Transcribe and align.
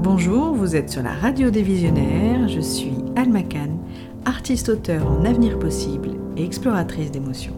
Bonjour, 0.00 0.54
vous 0.54 0.76
êtes 0.76 0.90
sur 0.90 1.02
la 1.02 1.12
radio 1.12 1.50
des 1.50 1.62
visionnaires, 1.62 2.48
je 2.48 2.60
suis 2.60 2.94
Alma 3.16 3.42
Khan, 3.42 3.80
artiste-auteur 4.24 5.04
en 5.04 5.24
avenir 5.24 5.58
possible 5.58 6.10
et 6.36 6.44
exploratrice 6.44 7.10
d'émotions. 7.10 7.56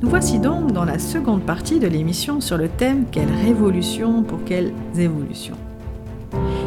Nous 0.00 0.08
voici 0.08 0.38
donc 0.38 0.70
dans 0.70 0.84
la 0.84 1.00
seconde 1.00 1.42
partie 1.42 1.80
de 1.80 1.88
l'émission 1.88 2.40
sur 2.40 2.56
le 2.56 2.68
thème 2.68 3.06
Quelle 3.10 3.32
révolution 3.44 4.22
pour 4.22 4.44
quelles 4.44 4.72
évolutions? 4.96 5.56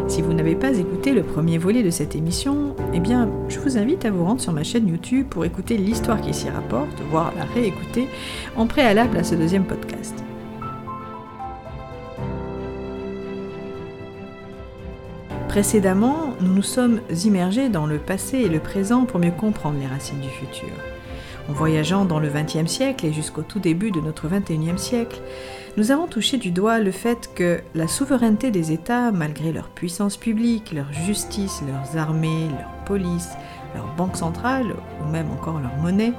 Si 0.10 0.22
vous 0.22 0.34
n'avez 0.34 0.56
pas 0.56 0.78
écouté 0.78 1.14
le 1.14 1.24
premier 1.24 1.58
volet 1.58 1.82
de 1.82 1.90
cette 1.90 2.18
émission, 2.18 2.76
eh 2.94 3.00
bien, 3.00 3.30
je 3.48 3.58
vous 3.60 3.78
invite 3.78 4.04
à 4.04 4.12
vous 4.12 4.26
rendre 4.26 4.42
sur 4.42 4.52
ma 4.52 4.64
chaîne 4.64 4.90
YouTube 4.90 5.28
pour 5.30 5.46
écouter 5.46 5.78
l'histoire 5.78 6.20
qui 6.20 6.34
s'y 6.34 6.50
rapporte, 6.50 7.02
voire 7.10 7.32
la 7.38 7.46
réécouter 7.46 8.10
en 8.58 8.68
préalable 8.68 9.16
à 9.16 9.24
ce 9.24 9.36
deuxième 9.36 9.64
podcast. 9.64 10.22
Précédemment, 15.52 16.30
nous 16.40 16.54
nous 16.54 16.62
sommes 16.62 17.02
immergés 17.26 17.68
dans 17.68 17.86
le 17.86 17.98
passé 17.98 18.38
et 18.38 18.48
le 18.48 18.62
présent 18.62 19.04
pour 19.04 19.20
mieux 19.20 19.32
comprendre 19.32 19.78
les 19.82 19.86
racines 19.86 20.22
du 20.22 20.30
futur. 20.30 20.70
En 21.50 21.52
voyageant 21.52 22.06
dans 22.06 22.22
le 22.22 22.30
XXe 22.30 22.72
siècle 22.72 23.06
et 23.06 23.12
jusqu'au 23.12 23.42
tout 23.42 23.60
début 23.60 23.92
de 23.92 24.00
notre 24.00 24.30
XXIe 24.30 24.78
siècle, 24.78 25.22
nous 25.76 25.92
avons 25.92 26.08
touché 26.08 26.38
du 26.38 26.52
doigt 26.52 26.80
le 26.80 26.92
fait 26.92 27.32
que 27.36 27.60
la 27.76 27.90
souveraineté 27.90 28.50
des 28.50 28.72
États, 28.72 29.12
malgré 29.12 29.52
leur 29.52 29.68
puissance 29.68 30.16
publique, 30.16 30.72
leur 30.72 30.94
justice, 30.94 31.62
leurs 31.68 32.02
armées, 32.02 32.48
leur 32.58 32.86
police, 32.86 33.32
leur 33.76 33.94
banque 33.98 34.16
centrale 34.16 34.74
ou 35.02 35.12
même 35.12 35.30
encore 35.32 35.60
leur 35.60 35.76
monnaie, 35.82 36.14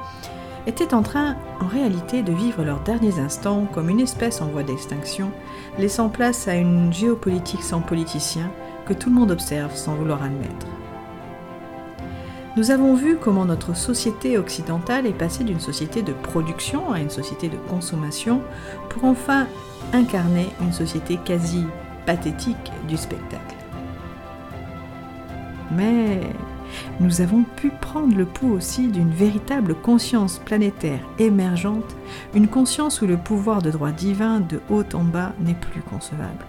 était 0.67 0.93
en 0.93 1.03
train 1.03 1.37
en 1.59 1.69
réalité 1.69 2.23
de 2.23 2.33
vivre 2.33 2.65
leurs 2.65 2.83
derniers 2.83 3.19
instants 3.19 3.67
comme 3.73 3.89
une 3.89 4.01
espèce 4.01 4.43
en 4.43 4.49
voie 4.49 4.63
d'extinction, 4.63 5.31
laissant 5.79 6.11
place 6.11 6.49
à 6.49 6.55
une 6.55 6.93
géopolitique 6.93 7.63
sans 7.63 7.81
politiciens 7.81 8.51
tout 8.95 9.11
le 9.11 9.17
monde 9.17 9.31
observe 9.31 9.75
sans 9.75 9.95
vouloir 9.95 10.23
admettre. 10.23 10.67
Nous 12.57 12.71
avons 12.71 12.95
vu 12.95 13.17
comment 13.17 13.47
notre 13.47 13.75
société 13.75 14.37
occidentale 14.37 15.07
est 15.07 15.17
passée 15.17 15.43
d'une 15.43 15.61
société 15.61 16.03
de 16.03 16.13
production 16.13 16.93
à 16.93 17.01
une 17.01 17.09
société 17.09 17.49
de 17.49 17.57
consommation 17.57 18.43
pour 18.91 19.05
enfin 19.05 19.47
incarner 19.95 20.49
une 20.61 20.73
société 20.73 21.19
quasi 21.25 21.65
pathétique 22.05 22.73
du 22.89 22.99
spectacle. 22.99 23.57
Mais 25.71 26.21
nous 27.01 27.23
avons 27.23 27.45
pu 27.57 27.71
prendre 27.71 28.15
le 28.17 28.27
pouls 28.27 28.53
aussi 28.53 28.89
d'une 28.89 29.11
véritable 29.11 29.75
conscience 29.75 30.39
planétaire 30.39 31.01
émergente, 31.19 31.97
une 32.35 32.49
conscience 32.49 33.01
où 33.01 33.07
le 33.07 33.17
pouvoir 33.17 33.63
de 33.63 33.71
droit 33.71 33.93
divin 33.93 34.41
de 34.41 34.61
haut 34.69 34.85
en 34.93 35.05
bas 35.05 35.33
n'est 35.41 35.55
plus 35.55 35.81
concevable. 35.81 36.45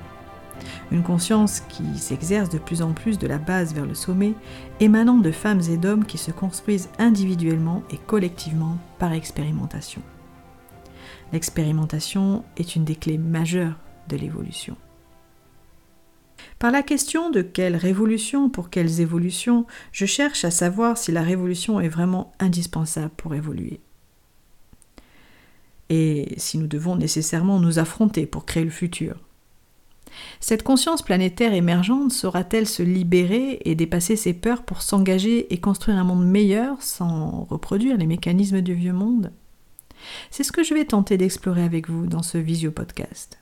Une 0.93 1.01
conscience 1.01 1.61
qui 1.69 1.97
s'exerce 1.97 2.49
de 2.49 2.59
plus 2.59 2.83
en 2.83 2.93
plus 2.93 3.17
de 3.17 3.25
la 3.25 3.39
base 3.39 3.73
vers 3.73 3.87
le 3.87 3.95
sommet, 3.95 4.33
émanant 4.79 5.17
de 5.17 5.31
femmes 5.31 5.61
et 5.71 5.77
d'hommes 5.77 6.05
qui 6.05 6.19
se 6.19 6.29
construisent 6.29 6.89
individuellement 6.99 7.81
et 7.89 7.97
collectivement 7.97 8.77
par 8.99 9.11
expérimentation. 9.11 10.03
L'expérimentation 11.31 12.45
est 12.57 12.75
une 12.75 12.85
des 12.85 12.95
clés 12.95 13.17
majeures 13.17 13.79
de 14.07 14.17
l'évolution. 14.17 14.77
Par 16.59 16.69
la 16.69 16.83
question 16.83 17.31
de 17.31 17.41
quelle 17.41 17.75
révolution 17.75 18.51
pour 18.51 18.69
quelles 18.69 19.01
évolutions, 19.01 19.65
je 19.91 20.05
cherche 20.05 20.45
à 20.45 20.51
savoir 20.51 20.99
si 20.99 21.11
la 21.11 21.23
révolution 21.23 21.79
est 21.79 21.89
vraiment 21.89 22.33
indispensable 22.39 23.13
pour 23.17 23.33
évoluer. 23.33 23.81
Et 25.89 26.35
si 26.37 26.59
nous 26.59 26.67
devons 26.67 26.95
nécessairement 26.95 27.59
nous 27.59 27.79
affronter 27.79 28.27
pour 28.27 28.45
créer 28.45 28.63
le 28.63 28.69
futur. 28.69 29.22
Cette 30.39 30.63
conscience 30.63 31.01
planétaire 31.01 31.53
émergente 31.53 32.11
saura-t-elle 32.11 32.67
se 32.67 32.83
libérer 32.83 33.59
et 33.65 33.75
dépasser 33.75 34.15
ses 34.15 34.33
peurs 34.33 34.63
pour 34.63 34.81
s'engager 34.81 35.53
et 35.53 35.59
construire 35.59 35.97
un 35.97 36.03
monde 36.03 36.25
meilleur 36.25 36.81
sans 36.81 37.45
reproduire 37.49 37.97
les 37.97 38.07
mécanismes 38.07 38.61
du 38.61 38.73
vieux 38.73 38.93
monde? 38.93 39.31
C'est 40.31 40.43
ce 40.43 40.51
que 40.51 40.63
je 40.63 40.73
vais 40.73 40.85
tenter 40.85 41.17
d'explorer 41.17 41.63
avec 41.63 41.89
vous 41.89 42.05
dans 42.07 42.23
ce 42.23 42.37
visio-podcast. 42.37 43.39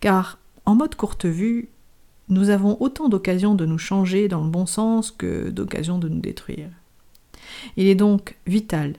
Car, 0.00 0.38
en 0.64 0.74
mode 0.74 0.94
courte 0.94 1.24
vue, 1.24 1.70
nous 2.28 2.50
avons 2.50 2.76
autant 2.80 3.08
d'occasions 3.08 3.54
de 3.54 3.66
nous 3.66 3.78
changer 3.78 4.28
dans 4.28 4.42
le 4.42 4.50
bon 4.50 4.66
sens 4.66 5.10
que 5.10 5.48
d'occasions 5.50 5.98
de 5.98 6.08
nous 6.08 6.20
détruire. 6.20 6.70
Il 7.76 7.86
est 7.86 7.94
donc 7.94 8.36
vital 8.46 8.94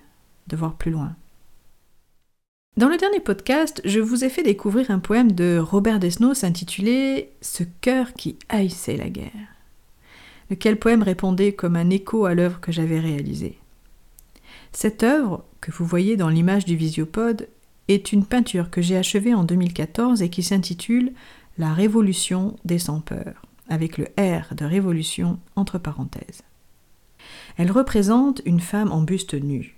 de 0.47 0.55
voir 0.55 0.75
plus 0.75 0.91
loin. 0.91 1.15
Dans 2.77 2.89
le 2.89 2.97
dernier 2.97 3.19
podcast, 3.19 3.81
je 3.85 3.99
vous 3.99 4.23
ai 4.23 4.29
fait 4.29 4.43
découvrir 4.43 4.91
un 4.91 4.99
poème 4.99 5.31
de 5.31 5.57
Robert 5.57 5.97
Desnos 5.97 6.43
intitulé 6.43 7.31
Ce 7.41 7.63
cœur 7.63 8.13
qui 8.13 8.37
haïssait 8.49 8.97
la 8.97 9.09
guerre, 9.09 9.31
lequel 10.51 10.77
poème 10.77 11.01
répondait 11.01 11.53
comme 11.53 11.75
un 11.75 11.89
écho 11.89 12.25
à 12.25 12.35
l'œuvre 12.35 12.59
que 12.59 12.71
j'avais 12.71 12.99
réalisée. 12.99 13.57
Cette 14.73 15.01
œuvre, 15.01 15.43
que 15.59 15.71
vous 15.71 15.85
voyez 15.85 16.17
dans 16.17 16.29
l'image 16.29 16.65
du 16.65 16.75
visiopode, 16.75 17.47
est 17.87 18.11
une 18.11 18.25
peinture 18.27 18.69
que 18.69 18.83
j'ai 18.83 18.97
achevée 18.97 19.33
en 19.33 19.43
2014 19.43 20.21
et 20.21 20.29
qui 20.29 20.43
s'intitule 20.43 21.13
La 21.57 21.73
Révolution 21.73 22.57
des 22.63 22.77
sans-peurs, 22.77 23.41
avec 23.69 23.97
le 23.97 24.05
R 24.19 24.53
de 24.53 24.65
révolution 24.65 25.39
entre 25.55 25.79
parenthèses. 25.79 26.43
Elle 27.57 27.71
représente 27.71 28.43
une 28.45 28.59
femme 28.59 28.91
en 28.91 29.01
buste 29.01 29.33
nu, 29.33 29.76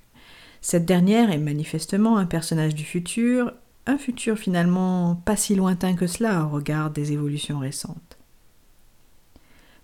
cette 0.62 0.86
dernière 0.86 1.32
est 1.32 1.38
manifestement 1.38 2.18
un 2.18 2.26
personnage 2.26 2.76
du 2.76 2.84
futur, 2.84 3.54
un 3.86 3.98
futur 3.98 4.38
finalement 4.38 5.16
pas 5.26 5.36
si 5.36 5.56
lointain 5.56 5.96
que 5.96 6.08
cela 6.08 6.44
au 6.44 6.50
regard 6.50 6.92
des 6.92 7.14
évolutions 7.14 7.60
récentes. 7.60 8.18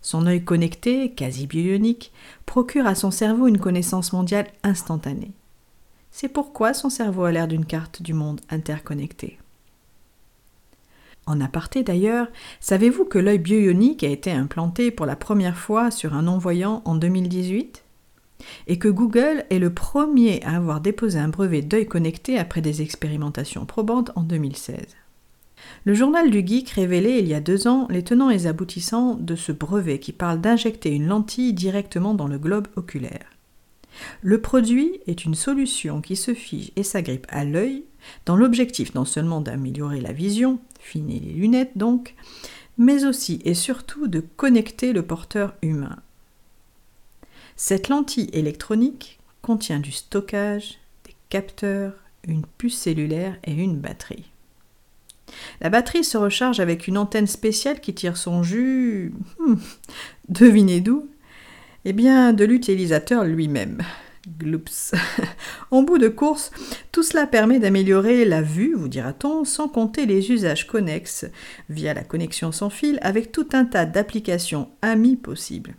Son 0.01 0.27
œil 0.27 0.43
connecté, 0.43 1.13
quasi 1.13 1.47
bionique, 1.47 2.11
procure 2.45 2.85
à 2.85 2.93
son 2.93 3.09
cerveau 3.09 3.47
une 3.47 3.57
connaissance 3.57 4.13
mondiale 4.13 4.47
instantanée. 4.63 5.31
C'est 6.11 6.29
pourquoi 6.29 6.73
son 6.73 6.89
cerveau 6.89 7.23
a 7.23 7.31
l'air 7.31 7.47
d'une 7.47 7.65
carte 7.65 8.01
du 8.01 8.13
monde 8.13 8.41
interconnectée. 8.49 9.39
En 11.25 11.41
aparté 11.41 11.81
d'ailleurs, 11.81 12.27
savez-vous 12.59 13.05
que 13.05 13.17
l'œil 13.17 13.39
bionique 13.39 14.03
a 14.03 14.09
été 14.09 14.31
implanté 14.31 14.91
pour 14.91 15.07
la 15.07 15.15
première 15.15 15.57
fois 15.57 15.89
sur 15.89 16.13
un 16.13 16.21
non-voyant 16.21 16.83
en 16.85 16.95
2018 16.95 17.84
et 18.67 18.77
que 18.77 18.87
Google 18.87 19.45
est 19.49 19.59
le 19.59 19.73
premier 19.73 20.41
à 20.43 20.55
avoir 20.57 20.81
déposé 20.81 21.19
un 21.19 21.29
brevet 21.29 21.61
d'œil 21.61 21.87
connecté 21.87 22.37
après 22.37 22.61
des 22.61 22.81
expérimentations 22.81 23.65
probantes 23.65 24.11
en 24.15 24.23
2016. 24.23 24.77
Le 25.85 25.93
journal 25.93 26.29
du 26.29 26.45
Geek 26.45 26.69
révélait 26.71 27.19
il 27.19 27.27
y 27.27 27.33
a 27.33 27.39
deux 27.39 27.67
ans 27.67 27.87
les 27.89 28.03
tenants 28.03 28.29
et 28.29 28.47
aboutissants 28.47 29.15
de 29.15 29.35
ce 29.35 29.51
brevet 29.51 29.99
qui 29.99 30.11
parle 30.11 30.41
d'injecter 30.41 30.91
une 30.91 31.07
lentille 31.07 31.53
directement 31.53 32.13
dans 32.13 32.27
le 32.27 32.37
globe 32.37 32.67
oculaire. 32.75 33.31
Le 34.21 34.41
produit 34.41 34.99
est 35.07 35.25
une 35.25 35.35
solution 35.35 36.01
qui 36.01 36.15
se 36.15 36.33
fige 36.33 36.71
et 36.75 36.83
s'agrippe 36.83 37.27
à 37.29 37.45
l'œil, 37.45 37.85
dans 38.25 38.35
l'objectif 38.35 38.93
non 38.93 39.05
seulement 39.05 39.41
d'améliorer 39.41 40.01
la 40.01 40.11
vision, 40.11 40.59
finir 40.79 41.21
les 41.23 41.33
lunettes 41.33 41.77
donc, 41.77 42.15
mais 42.77 43.05
aussi 43.05 43.41
et 43.45 43.53
surtout 43.53 44.07
de 44.07 44.19
connecter 44.19 44.91
le 44.91 45.01
porteur 45.01 45.53
humain 45.61 45.97
cette 47.55 47.87
lentille 47.89 48.29
électronique 48.33 49.19
contient 49.41 49.79
du 49.79 49.91
stockage, 49.91 50.79
des 51.05 51.15
capteurs, 51.29 51.93
une 52.27 52.45
puce 52.57 52.77
cellulaire 52.77 53.37
et 53.43 53.53
une 53.53 53.77
batterie. 53.77 54.31
La 55.61 55.69
batterie 55.69 56.03
se 56.03 56.17
recharge 56.17 56.59
avec 56.59 56.87
une 56.87 56.97
antenne 56.97 57.27
spéciale 57.27 57.79
qui 57.79 57.93
tire 57.93 58.17
son 58.17 58.43
jus. 58.43 59.13
Hmm, 59.39 59.55
devinez 60.29 60.81
d'où? 60.81 61.09
Eh 61.85 61.93
bien, 61.93 62.33
de 62.33 62.45
l'utilisateur 62.45 63.23
lui-même. 63.23 63.81
Gloops. 64.39 64.95
en 65.71 65.83
bout 65.83 65.99
de 65.99 66.07
course, 66.07 66.51
tout 66.91 67.03
cela 67.03 67.27
permet 67.27 67.59
d'améliorer 67.59 68.25
la 68.25 68.41
vue, 68.41 68.73
vous 68.75 68.87
dira-t-on, 68.87 69.45
sans 69.45 69.67
compter 69.67 70.07
les 70.07 70.31
usages 70.31 70.65
connexes 70.65 71.25
via 71.69 71.93
la 71.93 72.03
connexion 72.03 72.51
sans 72.51 72.71
fil 72.71 72.97
avec 73.01 73.31
tout 73.31 73.47
un 73.53 73.65
tas 73.65 73.85
d'applications 73.85 74.69
amies 74.81 75.15
possibles. 75.15 75.75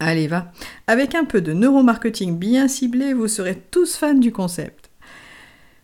Allez, 0.00 0.28
va. 0.28 0.50
Avec 0.86 1.14
un 1.14 1.26
peu 1.26 1.42
de 1.42 1.52
neuromarketing 1.52 2.38
bien 2.38 2.68
ciblé, 2.68 3.12
vous 3.12 3.28
serez 3.28 3.54
tous 3.70 3.96
fans 3.96 4.14
du 4.14 4.32
concept. 4.32 4.90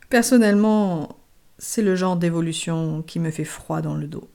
Personnellement, 0.08 1.18
c'est 1.58 1.82
le 1.82 1.96
genre 1.96 2.16
d'évolution 2.16 3.02
qui 3.02 3.20
me 3.20 3.30
fait 3.30 3.44
froid 3.44 3.82
dans 3.82 3.94
le 3.94 4.06
dos. 4.06 4.28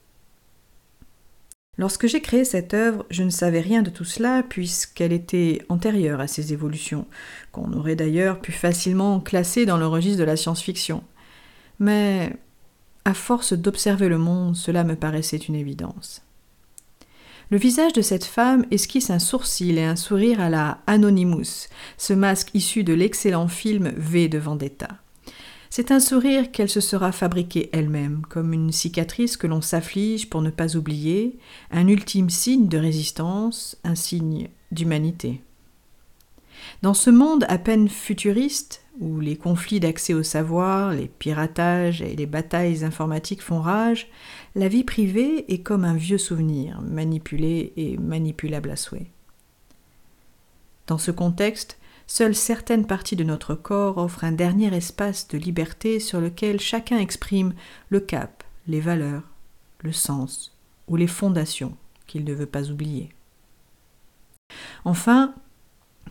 Lorsque 1.80 2.06
j'ai 2.06 2.22
créé 2.22 2.46
cette 2.46 2.76
œuvre, 2.76 3.08
je 3.10 3.24
ne 3.24 3.32
savais 3.32 3.60
rien 3.60 3.82
de 3.82 3.90
tout 3.90 4.04
cela 4.04 4.44
puisqu'elle 4.48 5.14
était 5.14 5.66
antérieure 5.68 6.20
à 6.20 6.28
ces 6.28 6.54
évolutions, 6.54 7.08
qu'on 7.52 7.74
aurait 7.74 7.96
d'ailleurs 7.96 8.40
pu 8.40 8.52
facilement 8.52 9.20
classer 9.20 9.66
dans 9.66 9.78
le 9.78 9.88
registre 9.88 10.20
de 10.20 10.26
la 10.26 10.38
science-fiction. 10.38 11.04
Mais 11.80 12.36
à 13.04 13.16
force 13.16 13.54
d'observer 13.54 14.10
le 14.10 14.20
monde, 14.20 14.56
cela 14.56 14.84
me 14.84 14.96
paraissait 14.96 15.38
une 15.38 15.56
évidence. 15.56 16.22
Le 17.52 17.58
visage 17.58 17.92
de 17.92 18.02
cette 18.02 18.24
femme 18.24 18.66
esquisse 18.72 19.10
un 19.10 19.20
sourcil 19.20 19.78
et 19.78 19.84
un 19.84 19.98
sourire 19.98 20.40
à 20.40 20.50
la 20.50 20.80
Anonymous, 20.88 21.68
ce 21.98 22.14
masque 22.14 22.52
issu 22.54 22.86
de 22.86 22.94
l'excellent 22.94 23.50
film 23.50 23.92
V 23.98 24.30
de 24.30 24.38
Vendetta. 24.38 24.88
C'est 25.70 25.92
un 25.92 26.00
sourire 26.00 26.52
qu'elle 26.52 26.70
se 26.70 26.80
sera 26.80 27.12
fabriqué 27.12 27.70
elle-même, 27.74 28.22
comme 28.30 28.54
une 28.54 28.72
cicatrice 28.72 29.36
que 29.36 29.48
l'on 29.48 29.60
s'afflige 29.60 30.30
pour 30.30 30.42
ne 30.42 30.50
pas 30.50 30.78
oublier, 30.78 31.40
un 31.72 31.90
ultime 31.90 32.30
signe 32.30 32.70
de 32.70 32.78
résistance, 32.78 33.78
un 33.84 33.96
signe 33.96 34.48
d'humanité. 34.72 35.42
Dans 36.84 36.94
ce 36.94 37.10
monde 37.10 37.46
à 37.50 37.58
peine 37.58 37.90
futuriste, 37.90 38.81
où 39.02 39.20
les 39.20 39.36
conflits 39.36 39.82
d'accès 39.82 40.14
au 40.14 40.24
savoir, 40.24 40.94
les 40.94 41.08
piratages 41.08 42.02
et 42.02 42.16
les 42.16 42.26
batailles 42.26 42.86
informatiques 42.86 43.42
font 43.42 43.60
rage, 43.60 44.08
la 44.56 44.70
vie 44.70 44.84
privée 44.84 45.52
est 45.52 45.64
comme 45.64 45.84
un 45.84 45.96
vieux 45.96 46.18
souvenir, 46.18 46.82
manipulé 46.82 47.74
et 47.76 47.98
manipulable 47.98 48.72
à 48.72 48.76
souhait. 48.78 49.12
Dans 50.88 50.98
ce 50.98 51.12
contexte, 51.12 51.78
Seules 52.14 52.36
certaines 52.36 52.88
parties 52.88 53.16
de 53.16 53.24
notre 53.24 53.56
corps 53.56 53.98
offrent 53.98 54.26
un 54.26 54.34
dernier 54.34 54.76
espace 54.76 55.30
de 55.30 55.38
liberté 55.38 56.02
sur 56.02 56.20
lequel 56.20 56.60
chacun 56.60 56.98
exprime 56.98 57.54
le 57.88 58.02
cap, 58.02 58.44
les 58.68 58.82
valeurs, 58.82 59.24
le 59.80 59.94
sens 59.94 60.54
ou 60.90 60.98
les 60.98 61.08
fondations 61.08 61.78
qu'il 62.08 62.26
ne 62.26 62.34
veut 62.34 62.48
pas 62.48 62.70
oublier. 62.70 63.14
Enfin, 64.84 65.34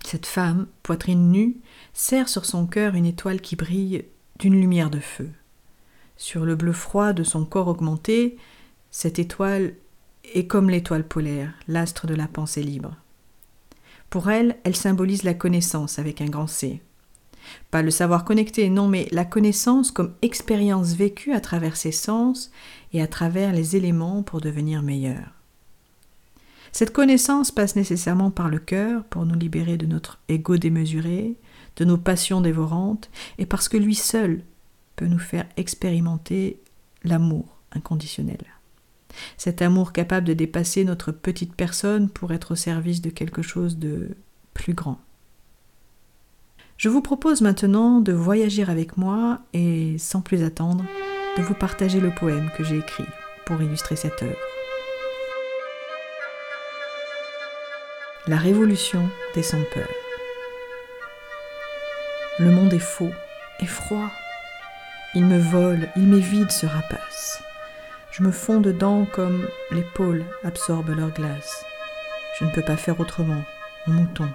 cette 0.06 0.26
femme, 0.26 0.66
poitrine 0.82 1.30
nue, 1.30 1.56
serre 1.92 2.28
sur 2.28 2.44
son 2.44 2.66
cœur 2.66 2.94
une 2.94 3.06
étoile 3.06 3.40
qui 3.40 3.56
brille 3.56 4.04
d'une 4.38 4.58
lumière 4.58 4.90
de 4.90 5.00
feu. 5.00 5.30
Sur 6.16 6.44
le 6.44 6.54
bleu 6.54 6.72
froid 6.72 7.12
de 7.12 7.22
son 7.22 7.44
corps 7.44 7.68
augmenté, 7.68 8.36
cette 8.90 9.18
étoile 9.18 9.74
est 10.34 10.46
comme 10.46 10.70
l'étoile 10.70 11.06
polaire, 11.06 11.52
l'astre 11.68 12.06
de 12.06 12.14
la 12.14 12.28
pensée 12.28 12.62
libre. 12.62 12.96
Pour 14.10 14.30
elle, 14.30 14.56
elle 14.64 14.76
symbolise 14.76 15.22
la 15.22 15.34
connaissance 15.34 15.98
avec 15.98 16.20
un 16.20 16.26
grand 16.26 16.46
C. 16.46 16.82
Pas 17.70 17.82
le 17.82 17.90
savoir 17.90 18.24
connecté, 18.24 18.68
non, 18.68 18.88
mais 18.88 19.08
la 19.12 19.24
connaissance 19.24 19.90
comme 19.90 20.14
expérience 20.22 20.94
vécue 20.94 21.32
à 21.32 21.40
travers 21.40 21.76
ses 21.76 21.92
sens 21.92 22.50
et 22.92 23.00
à 23.00 23.06
travers 23.06 23.52
les 23.52 23.76
éléments 23.76 24.22
pour 24.22 24.40
devenir 24.40 24.82
meilleur. 24.82 25.39
Cette 26.72 26.92
connaissance 26.92 27.50
passe 27.50 27.76
nécessairement 27.76 28.30
par 28.30 28.48
le 28.48 28.58
cœur 28.58 29.04
pour 29.04 29.26
nous 29.26 29.34
libérer 29.34 29.76
de 29.76 29.86
notre 29.86 30.18
ego 30.28 30.56
démesuré, 30.56 31.36
de 31.76 31.84
nos 31.84 31.98
passions 31.98 32.40
dévorantes, 32.40 33.10
et 33.38 33.46
parce 33.46 33.68
que 33.68 33.76
lui 33.76 33.94
seul 33.94 34.42
peut 34.96 35.06
nous 35.06 35.18
faire 35.18 35.46
expérimenter 35.56 36.60
l'amour 37.02 37.56
inconditionnel. 37.72 38.44
Cet 39.36 39.62
amour 39.62 39.92
capable 39.92 40.26
de 40.26 40.34
dépasser 40.34 40.84
notre 40.84 41.10
petite 41.10 41.54
personne 41.54 42.08
pour 42.08 42.32
être 42.32 42.52
au 42.52 42.56
service 42.56 43.02
de 43.02 43.10
quelque 43.10 43.42
chose 43.42 43.78
de 43.78 44.16
plus 44.54 44.74
grand. 44.74 45.00
Je 46.76 46.88
vous 46.88 47.02
propose 47.02 47.40
maintenant 47.40 48.00
de 48.00 48.12
voyager 48.12 48.62
avec 48.62 48.96
moi 48.96 49.40
et, 49.52 49.98
sans 49.98 50.22
plus 50.22 50.42
attendre, 50.42 50.84
de 51.36 51.42
vous 51.42 51.54
partager 51.54 52.00
le 52.00 52.10
poème 52.10 52.50
que 52.56 52.64
j'ai 52.64 52.78
écrit 52.78 53.04
pour 53.44 53.60
illustrer 53.60 53.96
cette 53.96 54.22
œuvre. 54.22 54.59
La 58.26 58.36
révolution 58.36 59.08
des 59.34 59.42
sans-peur. 59.42 59.88
Le 62.38 62.50
monde 62.50 62.74
est 62.74 62.78
faux 62.78 63.12
et 63.60 63.66
froid. 63.66 64.10
Il 65.14 65.24
me 65.24 65.38
vole, 65.38 65.88
il 65.96 66.06
m'évite 66.06 66.52
ce 66.52 66.66
rapace. 66.66 67.42
Je 68.10 68.22
me 68.22 68.30
fonds 68.30 68.60
dedans 68.60 69.06
comme 69.10 69.48
les 69.70 69.82
pôles 69.82 70.22
absorbent 70.44 70.92
leur 70.92 71.08
glace. 71.08 71.64
Je 72.38 72.44
ne 72.44 72.50
peux 72.50 72.62
pas 72.62 72.76
faire 72.76 73.00
autrement. 73.00 73.42
Mon 73.86 74.02
mouton, 74.02 74.28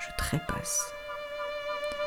je 0.00 0.08
trépasse. 0.16 0.94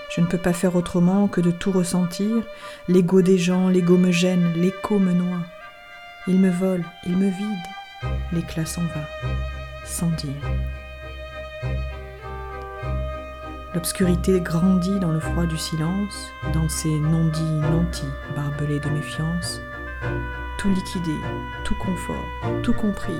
Je 0.10 0.22
ne 0.22 0.26
peux 0.26 0.40
pas 0.40 0.54
faire 0.54 0.76
autrement 0.76 1.28
que 1.28 1.40
de 1.40 1.52
tout 1.52 1.72
ressentir. 1.72 2.44
L'ego 2.88 3.22
des 3.22 3.38
gens, 3.38 3.70
l'ego 3.70 3.96
me 3.96 4.12
gêne, 4.12 4.54
l'écho 4.56 4.98
me 4.98 5.14
noie. 5.14 5.42
Il 6.28 6.40
me 6.40 6.50
vole, 6.50 6.84
il 7.06 7.16
me 7.16 7.30
vide. 7.30 8.12
L'éclat 8.34 8.66
s'en 8.66 8.82
va, 8.82 9.08
sans 9.86 10.10
dire. 10.10 10.81
L'obscurité 13.74 14.42
grandit 14.42 15.00
dans 15.00 15.12
le 15.12 15.19
froid 15.19 15.46
du 15.46 15.58
silence, 15.58 16.31
dans 16.54 16.68
ces 16.68 17.00
non-dits 17.00 17.60
nantis 17.72 18.06
barbelés 18.36 18.80
de 18.80 18.90
méfiance 18.90 19.62
tout 20.62 20.69
liquidé, 20.69 21.16
tout 21.63 21.74
confort, 21.74 22.24
tout 22.62 22.74
compris. 22.74 23.19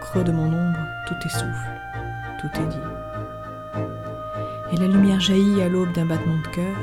Creux 0.00 0.24
de 0.24 0.32
mon 0.32 0.46
ombre, 0.46 0.78
tout 1.06 1.14
essouffle, 1.26 1.70
tout 2.40 2.48
est 2.58 2.66
dit. 2.66 2.78
Et 4.72 4.76
la 4.78 4.86
lumière 4.86 5.20
jaillit 5.20 5.60
à 5.60 5.68
l'aube 5.68 5.92
d'un 5.92 6.06
battement 6.06 6.38
de 6.38 6.48
cœur 6.48 6.76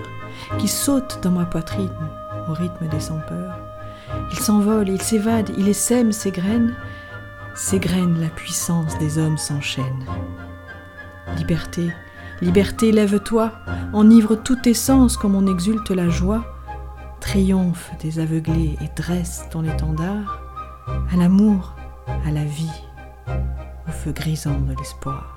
qui 0.59 0.67
saute 0.67 1.19
dans 1.23 1.31
ma 1.31 1.45
poitrine 1.45 1.89
au 2.47 2.53
rythme 2.53 2.87
des 2.87 2.99
sans-peur. 2.99 3.57
Il 4.31 4.37
s'envole, 4.37 4.89
il 4.89 5.01
s'évade, 5.01 5.49
il 5.57 5.67
essaime 5.67 6.11
ses 6.11 6.29
graines. 6.29 6.75
Ses 7.61 7.77
graines, 7.77 8.21
la 8.21 8.29
puissance 8.29 8.97
des 8.99 9.17
hommes 9.17 9.37
s'enchaîne. 9.37 10.05
Liberté, 11.35 11.89
liberté, 12.41 12.93
lève-toi, 12.93 13.51
enivre 13.91 14.35
tous 14.35 14.55
tes 14.55 14.73
sens 14.73 15.17
comme 15.17 15.35
on 15.35 15.45
exulte 15.45 15.91
la 15.91 16.07
joie 16.07 16.45
triomphe 17.19 17.91
des 18.01 18.19
aveuglés 18.19 18.77
et 18.81 18.89
dresse 18.95 19.45
ton 19.51 19.65
étendard 19.65 20.41
à 21.11 21.17
l'amour, 21.17 21.75
à 22.25 22.31
la 22.31 22.45
vie, 22.45 22.81
au 23.27 23.91
feu 23.91 24.13
grisant 24.13 24.57
de 24.61 24.73
l'espoir. 24.75 25.35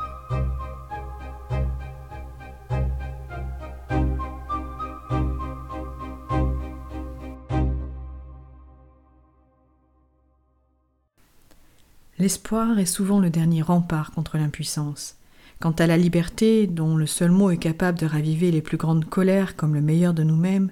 L'espoir 12.22 12.78
est 12.78 12.86
souvent 12.86 13.19
le 13.19 13.30
dernier 13.30 13.62
rempart 13.62 14.12
contre 14.12 14.38
l'impuissance. 14.38 15.16
Quant 15.58 15.72
à 15.72 15.88
la 15.88 15.96
liberté, 15.96 16.69
dont 16.69 16.94
le 16.94 17.08
seul 17.08 17.32
mot 17.32 17.50
est 17.50 17.56
capable 17.56 17.98
de 17.98 18.06
raviver 18.06 18.52
les 18.52 18.62
plus 18.62 18.76
grandes 18.76 19.06
colères 19.06 19.56
comme 19.56 19.74
le 19.74 19.80
meilleur 19.80 20.14
de 20.14 20.22
nous-mêmes, 20.22 20.70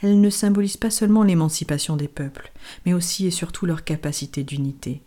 elle 0.00 0.22
ne 0.22 0.30
symbolise 0.30 0.78
pas 0.78 0.88
seulement 0.88 1.22
l'émancipation 1.22 1.96
des 1.96 2.08
peuples, 2.08 2.50
mais 2.86 2.94
aussi 2.94 3.26
et 3.26 3.30
surtout 3.30 3.66
leur 3.66 3.84
capacité 3.84 4.42
d'unité. 4.42 5.02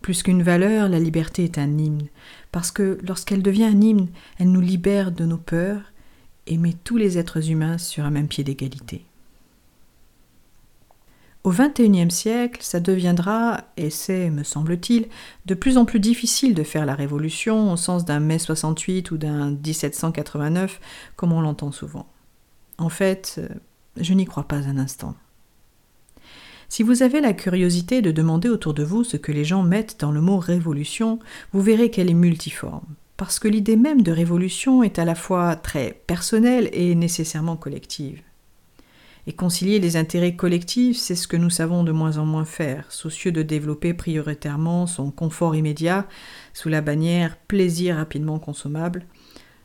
Plus 0.00 0.22
qu'une 0.22 0.42
valeur, 0.42 0.88
la 0.88 1.00
liberté 1.00 1.44
est 1.44 1.58
un 1.58 1.76
hymne, 1.76 2.08
parce 2.50 2.70
que 2.70 2.96
lorsqu'elle 3.06 3.42
devient 3.42 3.64
un 3.64 3.78
hymne, 3.78 4.08
elle 4.38 4.52
nous 4.52 4.62
libère 4.62 5.12
de 5.12 5.26
nos 5.26 5.36
peurs 5.36 5.92
et 6.46 6.56
met 6.56 6.76
tous 6.82 6.96
les 6.96 7.18
êtres 7.18 7.50
humains 7.50 7.76
sur 7.76 8.06
un 8.06 8.10
même 8.10 8.26
pied 8.26 8.42
d'égalité. 8.42 9.04
Au 11.44 11.50
XXIe 11.50 12.10
siècle, 12.10 12.60
ça 12.62 12.78
deviendra, 12.78 13.62
et 13.76 13.90
c'est, 13.90 14.30
me 14.30 14.44
semble-t-il, 14.44 15.08
de 15.46 15.54
plus 15.54 15.76
en 15.76 15.84
plus 15.84 15.98
difficile 15.98 16.54
de 16.54 16.62
faire 16.62 16.86
la 16.86 16.94
révolution 16.94 17.72
au 17.72 17.76
sens 17.76 18.04
d'un 18.04 18.20
mai 18.20 18.38
68 18.38 19.10
ou 19.10 19.18
d'un 19.18 19.50
1789, 19.50 20.80
comme 21.16 21.32
on 21.32 21.40
l'entend 21.40 21.72
souvent. 21.72 22.06
En 22.78 22.88
fait, 22.88 23.36
euh, 23.38 23.48
je 23.96 24.14
n'y 24.14 24.24
crois 24.24 24.44
pas 24.44 24.68
un 24.68 24.78
instant. 24.78 25.16
Si 26.68 26.84
vous 26.84 27.02
avez 27.02 27.20
la 27.20 27.32
curiosité 27.32 28.02
de 28.02 28.12
demander 28.12 28.48
autour 28.48 28.72
de 28.72 28.84
vous 28.84 29.02
ce 29.02 29.16
que 29.16 29.32
les 29.32 29.44
gens 29.44 29.64
mettent 29.64 29.96
dans 29.98 30.12
le 30.12 30.20
mot 30.20 30.38
révolution, 30.38 31.18
vous 31.52 31.60
verrez 31.60 31.90
qu'elle 31.90 32.08
est 32.08 32.14
multiforme, 32.14 32.86
parce 33.16 33.40
que 33.40 33.48
l'idée 33.48 33.76
même 33.76 34.02
de 34.02 34.12
révolution 34.12 34.84
est 34.84 35.00
à 35.00 35.04
la 35.04 35.16
fois 35.16 35.56
très 35.56 36.02
personnelle 36.06 36.70
et 36.72 36.94
nécessairement 36.94 37.56
collective. 37.56 38.22
Et 39.26 39.32
concilier 39.32 39.78
les 39.78 39.96
intérêts 39.96 40.34
collectifs, 40.34 40.98
c'est 40.98 41.14
ce 41.14 41.28
que 41.28 41.36
nous 41.36 41.50
savons 41.50 41.84
de 41.84 41.92
moins 41.92 42.18
en 42.18 42.26
moins 42.26 42.44
faire, 42.44 42.90
soucieux 42.90 43.30
de 43.30 43.42
développer 43.42 43.94
prioritairement 43.94 44.88
son 44.88 45.12
confort 45.12 45.54
immédiat 45.54 46.08
sous 46.54 46.68
la 46.68 46.80
bannière 46.80 47.36
plaisir 47.36 47.96
rapidement 47.96 48.40
consommable, 48.40 49.06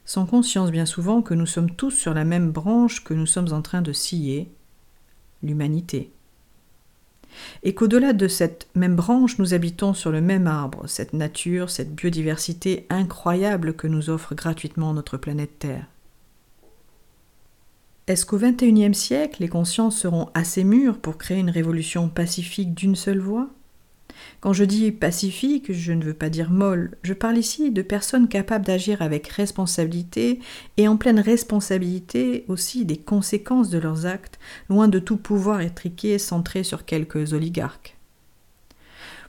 sans 0.05 0.27
conscience 0.27 0.69
bien 0.69 0.85
souvent 0.85 1.23
que 1.23 1.33
nous 1.33 1.47
sommes 1.47 1.71
tous 1.71 1.91
sur 1.91 2.13
la 2.13 2.23
même 2.23 2.51
branche 2.51 3.03
que 3.03 3.15
nous 3.15 3.25
sommes 3.25 3.51
en 3.51 3.63
train 3.63 3.81
de 3.81 3.93
scier, 3.93 4.51
l'humanité. 5.41 6.11
Et 7.63 7.73
qu'au-delà 7.73 8.13
de 8.13 8.27
cette 8.27 8.67
même 8.75 8.95
branche, 8.95 9.39
nous 9.39 9.53
habitons 9.53 9.93
sur 9.93 10.11
le 10.11 10.21
même 10.21 10.47
arbre, 10.47 10.87
cette 10.87 11.13
nature, 11.13 11.69
cette 11.69 11.93
biodiversité 11.93 12.85
incroyable 12.89 13.73
que 13.73 13.87
nous 13.87 14.09
offre 14.09 14.35
gratuitement 14.35 14.93
notre 14.93 15.17
planète 15.17 15.59
Terre. 15.59 15.87
Est-ce 18.07 18.25
qu'au 18.25 18.37
XXIe 18.37 18.93
siècle, 18.93 19.41
les 19.41 19.49
consciences 19.49 19.97
seront 19.97 20.29
assez 20.33 20.63
mûres 20.63 20.97
pour 20.97 21.17
créer 21.17 21.39
une 21.39 21.49
révolution 21.49 22.07
pacifique 22.07 22.73
d'une 22.73 22.95
seule 22.95 23.19
voix? 23.19 23.49
Quand 24.39 24.53
je 24.53 24.63
dis 24.63 24.93
pacifique, 24.93 25.73
je 25.73 25.91
ne 25.91 26.03
veux 26.03 26.13
pas 26.13 26.29
dire 26.29 26.49
molle, 26.49 26.95
je 27.03 27.13
parle 27.13 27.37
ici 27.37 27.69
de 27.69 27.81
personnes 27.81 28.29
capables 28.29 28.65
d'agir 28.65 29.01
avec 29.01 29.27
responsabilité 29.27 30.39
et 30.77 30.87
en 30.87 30.95
pleine 30.95 31.19
responsabilité 31.19 32.45
aussi 32.47 32.85
des 32.85 32.97
conséquences 32.97 33.69
de 33.69 33.77
leurs 33.77 34.05
actes, 34.05 34.39
loin 34.69 34.87
de 34.87 34.99
tout 34.99 35.17
pouvoir 35.17 35.59
étriqué 35.59 36.17
centré 36.17 36.63
sur 36.63 36.85
quelques 36.85 37.33
oligarques. 37.33 37.97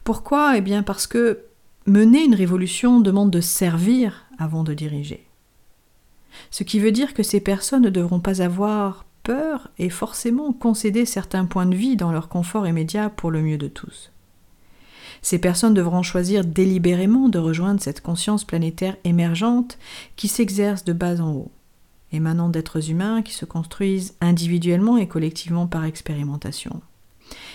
Pourquoi? 0.05 0.57
Eh 0.57 0.61
bien 0.61 0.85
parce 0.85 1.09
que 1.09 1.41
mener 1.87 2.25
une 2.25 2.35
révolution 2.35 3.01
demande 3.01 3.33
de 3.33 3.41
servir 3.41 4.27
avant 4.39 4.63
de 4.63 4.73
diriger. 4.73 5.28
Ce 6.51 6.63
qui 6.63 6.81
veut 6.81 6.93
dire 6.93 7.15
que 7.15 7.23
ces 7.23 7.41
personnes 7.41 7.83
ne 7.83 7.91
devront 7.91 8.21
pas 8.21 8.43
avoir 8.43 9.05
peur 9.23 9.69
et 9.79 9.91
forcément 9.91 10.53
concéder 10.53 11.05
certains 11.05 11.45
points 11.45 11.67
de 11.67 11.77
vie 11.77 11.97
dans 11.97 12.13
leur 12.13 12.29
confort 12.29 12.67
immédiat 12.67 13.11
pour 13.11 13.31
le 13.31 13.43
mieux 13.43 13.59
de 13.59 13.69
tous. 13.69 14.11
Ces 15.23 15.39
personnes 15.39 15.75
devront 15.75 16.03
choisir 16.03 16.45
délibérément 16.45 17.29
de 17.29 17.39
rejoindre 17.39 17.81
cette 17.81 18.01
conscience 18.01 18.45
planétaire 18.45 18.97
émergente 19.05 19.79
qui 20.17 20.29
s'exerce 20.29 20.85
de 20.85 20.93
bas 20.93 21.21
en 21.21 21.33
haut, 21.33 21.51
émanant 22.13 22.49
d'êtres 22.49 22.91
humains 22.91 23.23
qui 23.23 23.35
se 23.35 23.45
construisent 23.45 24.15
individuellement 24.21 24.97
et 24.97 25.09
collectivement 25.09 25.67
par 25.67 25.85
expérimentation. 25.85 26.81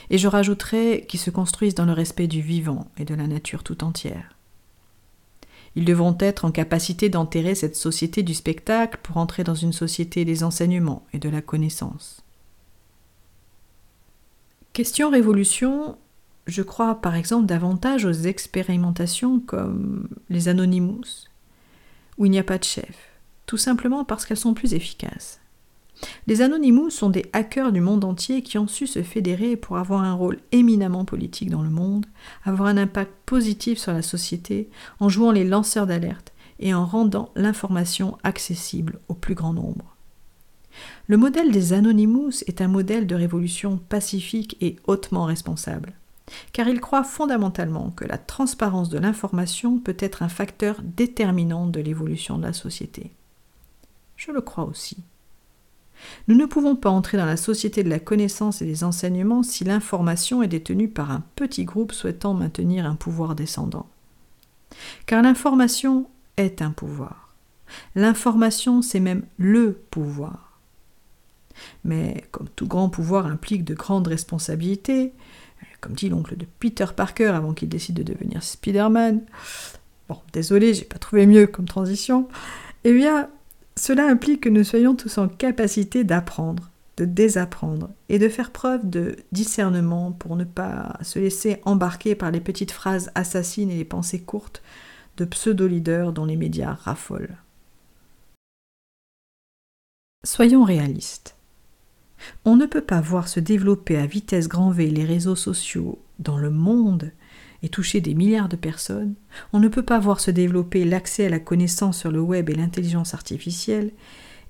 Et 0.09 0.17
je 0.17 0.27
rajouterai 0.27 1.05
qui 1.07 1.17
se 1.17 1.29
construisent 1.29 1.75
dans 1.75 1.85
le 1.85 1.93
respect 1.93 2.27
du 2.27 2.41
vivant 2.41 2.87
et 2.97 3.05
de 3.05 3.15
la 3.15 3.27
nature 3.27 3.63
tout 3.63 3.83
entière. 3.83 4.35
Ils 5.75 5.85
devront 5.85 6.15
être 6.19 6.45
en 6.45 6.51
capacité 6.51 7.09
d'enterrer 7.09 7.55
cette 7.55 7.75
société 7.75 8.21
du 8.21 8.33
spectacle 8.33 8.99
pour 9.01 9.17
entrer 9.17 9.43
dans 9.43 9.55
une 9.55 9.73
société 9.73 10.23
des 10.25 10.43
enseignements 10.43 11.05
et 11.13 11.19
de 11.19 11.29
la 11.29 11.41
connaissance. 11.41 12.23
Question 14.73 15.09
révolution, 15.09 15.97
je 16.47 16.61
crois 16.61 16.95
par 16.95 17.15
exemple 17.15 17.45
davantage 17.45 18.05
aux 18.05 18.11
expérimentations 18.11 19.39
comme 19.39 20.07
les 20.29 20.47
Anonymous, 20.47 21.27
où 22.17 22.25
il 22.25 22.31
n'y 22.31 22.39
a 22.39 22.43
pas 22.43 22.57
de 22.57 22.63
chef, 22.63 23.11
tout 23.45 23.57
simplement 23.57 24.03
parce 24.03 24.25
qu'elles 24.25 24.37
sont 24.37 24.53
plus 24.53 24.73
efficaces. 24.73 25.39
Les 26.27 26.41
Anonymous 26.41 26.89
sont 26.89 27.09
des 27.09 27.25
hackers 27.33 27.71
du 27.71 27.81
monde 27.81 28.03
entier 28.03 28.41
qui 28.41 28.57
ont 28.57 28.67
su 28.67 28.87
se 28.87 29.03
fédérer 29.03 29.55
pour 29.55 29.77
avoir 29.77 30.03
un 30.03 30.13
rôle 30.13 30.39
éminemment 30.51 31.05
politique 31.05 31.49
dans 31.49 31.61
le 31.61 31.69
monde, 31.69 32.05
avoir 32.43 32.67
un 32.67 32.77
impact 32.77 33.11
positif 33.25 33.77
sur 33.79 33.93
la 33.93 34.01
société 34.01 34.69
en 34.99 35.09
jouant 35.09 35.31
les 35.31 35.45
lanceurs 35.45 35.87
d'alerte 35.87 36.33
et 36.59 36.73
en 36.73 36.85
rendant 36.85 37.31
l'information 37.35 38.17
accessible 38.23 38.99
au 39.07 39.13
plus 39.13 39.35
grand 39.35 39.53
nombre. 39.53 39.95
Le 41.07 41.17
modèle 41.17 41.51
des 41.51 41.73
Anonymous 41.73 42.43
est 42.47 42.61
un 42.61 42.67
modèle 42.67 43.07
de 43.07 43.15
révolution 43.15 43.77
pacifique 43.77 44.57
et 44.61 44.77
hautement 44.87 45.25
responsable 45.25 45.93
car 46.51 46.67
il 46.67 46.79
croit 46.79 47.03
fondamentalement 47.03 47.91
que 47.91 48.05
la 48.05 48.17
transparence 48.17 48.89
de 48.89 48.99
l'information 48.99 49.79
peut 49.79 49.97
être 49.99 50.23
un 50.23 50.29
facteur 50.29 50.77
déterminant 50.83 51.67
de 51.67 51.79
l'évolution 51.79 52.37
de 52.37 52.43
la 52.43 52.53
société. 52.53 53.11
Je 54.15 54.31
le 54.31 54.41
crois 54.41 54.65
aussi. 54.65 54.97
Nous 56.27 56.35
ne 56.35 56.45
pouvons 56.45 56.75
pas 56.75 56.89
entrer 56.89 57.17
dans 57.17 57.25
la 57.25 57.37
société 57.37 57.83
de 57.83 57.89
la 57.89 57.99
connaissance 57.99 58.61
et 58.61 58.65
des 58.65 58.83
enseignements 58.83 59.43
si 59.43 59.63
l'information 59.63 60.43
est 60.43 60.47
détenue 60.47 60.87
par 60.87 61.11
un 61.11 61.23
petit 61.35 61.65
groupe 61.65 61.91
souhaitant 61.91 62.33
maintenir 62.33 62.85
un 62.85 62.95
pouvoir 62.95 63.35
descendant. 63.35 63.87
Car 65.05 65.21
l'information 65.21 66.07
est 66.37 66.61
un 66.61 66.71
pouvoir. 66.71 67.33
L'information, 67.95 68.81
c'est 68.81 68.99
même 68.99 69.23
le 69.37 69.73
pouvoir. 69.73 70.59
Mais 71.83 72.23
comme 72.31 72.49
tout 72.55 72.67
grand 72.67 72.89
pouvoir 72.89 73.27
implique 73.27 73.63
de 73.63 73.75
grandes 73.75 74.07
responsabilités, 74.07 75.13
comme 75.81 75.93
dit 75.93 76.09
l'oncle 76.09 76.37
de 76.37 76.45
Peter 76.59 76.85
Parker 76.95 77.27
avant 77.27 77.53
qu'il 77.53 77.69
décide 77.69 77.95
de 77.95 78.03
devenir 78.03 78.41
Spider-Man. 78.41 79.21
Bon, 80.07 80.17
désolé, 80.31 80.73
j'ai 80.73 80.85
pas 80.85 80.97
trouvé 80.97 81.25
mieux 81.25 81.47
comme 81.47 81.65
transition. 81.65 82.27
Eh 82.83 82.93
bien, 82.93 83.29
cela 83.75 84.07
implique 84.07 84.41
que 84.41 84.49
nous 84.49 84.63
soyons 84.63 84.95
tous 84.95 85.17
en 85.17 85.27
capacité 85.27 86.03
d'apprendre, 86.03 86.69
de 86.97 87.05
désapprendre 87.05 87.89
et 88.09 88.19
de 88.19 88.29
faire 88.29 88.51
preuve 88.51 88.89
de 88.89 89.15
discernement 89.31 90.11
pour 90.11 90.35
ne 90.35 90.43
pas 90.43 90.97
se 91.01 91.19
laisser 91.19 91.59
embarquer 91.65 92.15
par 92.15 92.31
les 92.31 92.41
petites 92.41 92.71
phrases 92.71 93.11
assassines 93.15 93.71
et 93.71 93.77
les 93.77 93.85
pensées 93.85 94.21
courtes 94.21 94.61
de 95.17 95.25
pseudo-leaders 95.25 96.13
dont 96.13 96.25
les 96.25 96.35
médias 96.35 96.73
raffolent. 96.73 97.37
Soyons 100.25 100.63
réalistes. 100.63 101.35
On 102.45 102.55
ne 102.55 102.65
peut 102.65 102.81
pas 102.81 103.01
voir 103.01 103.27
se 103.27 103.39
développer 103.39 103.97
à 103.97 104.05
vitesse 104.05 104.47
grand 104.47 104.71
V 104.71 104.89
les 104.89 105.03
réseaux 105.03 105.35
sociaux 105.35 105.99
dans 106.19 106.37
le 106.37 106.49
monde 106.49 107.11
et 107.63 107.69
toucher 107.69 108.01
des 108.01 108.13
milliards 108.13 108.49
de 108.49 108.57
personnes, 108.57 109.15
on 109.53 109.59
ne 109.59 109.69
peut 109.69 109.83
pas 109.83 109.97
voir 109.97 110.19
se 110.19 110.29
développer 110.29 110.83
l'accès 110.83 111.25
à 111.25 111.29
la 111.29 111.39
connaissance 111.39 111.97
sur 111.97 112.11
le 112.11 112.21
web 112.21 112.49
et 112.49 112.55
l'intelligence 112.55 113.13
artificielle, 113.13 113.91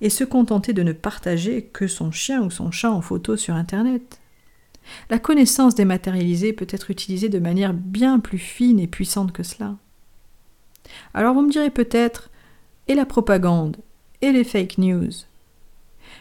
et 0.00 0.10
se 0.10 0.24
contenter 0.24 0.72
de 0.72 0.82
ne 0.82 0.92
partager 0.92 1.62
que 1.62 1.86
son 1.86 2.10
chien 2.10 2.42
ou 2.42 2.50
son 2.50 2.72
chat 2.72 2.90
en 2.90 3.00
photo 3.00 3.36
sur 3.36 3.54
Internet. 3.54 4.20
La 5.08 5.18
connaissance 5.18 5.76
dématérialisée 5.76 6.52
peut 6.52 6.66
être 6.68 6.90
utilisée 6.90 7.28
de 7.28 7.38
manière 7.38 7.72
bien 7.72 8.18
plus 8.18 8.38
fine 8.38 8.80
et 8.80 8.88
puissante 8.88 9.32
que 9.32 9.44
cela. 9.44 9.76
Alors 11.14 11.34
vous 11.34 11.42
me 11.42 11.50
direz 11.50 11.70
peut-être, 11.70 12.30
et 12.88 12.94
la 12.94 13.06
propagande, 13.06 13.78
et 14.20 14.32
les 14.32 14.44
fake 14.44 14.78
news? 14.78 15.12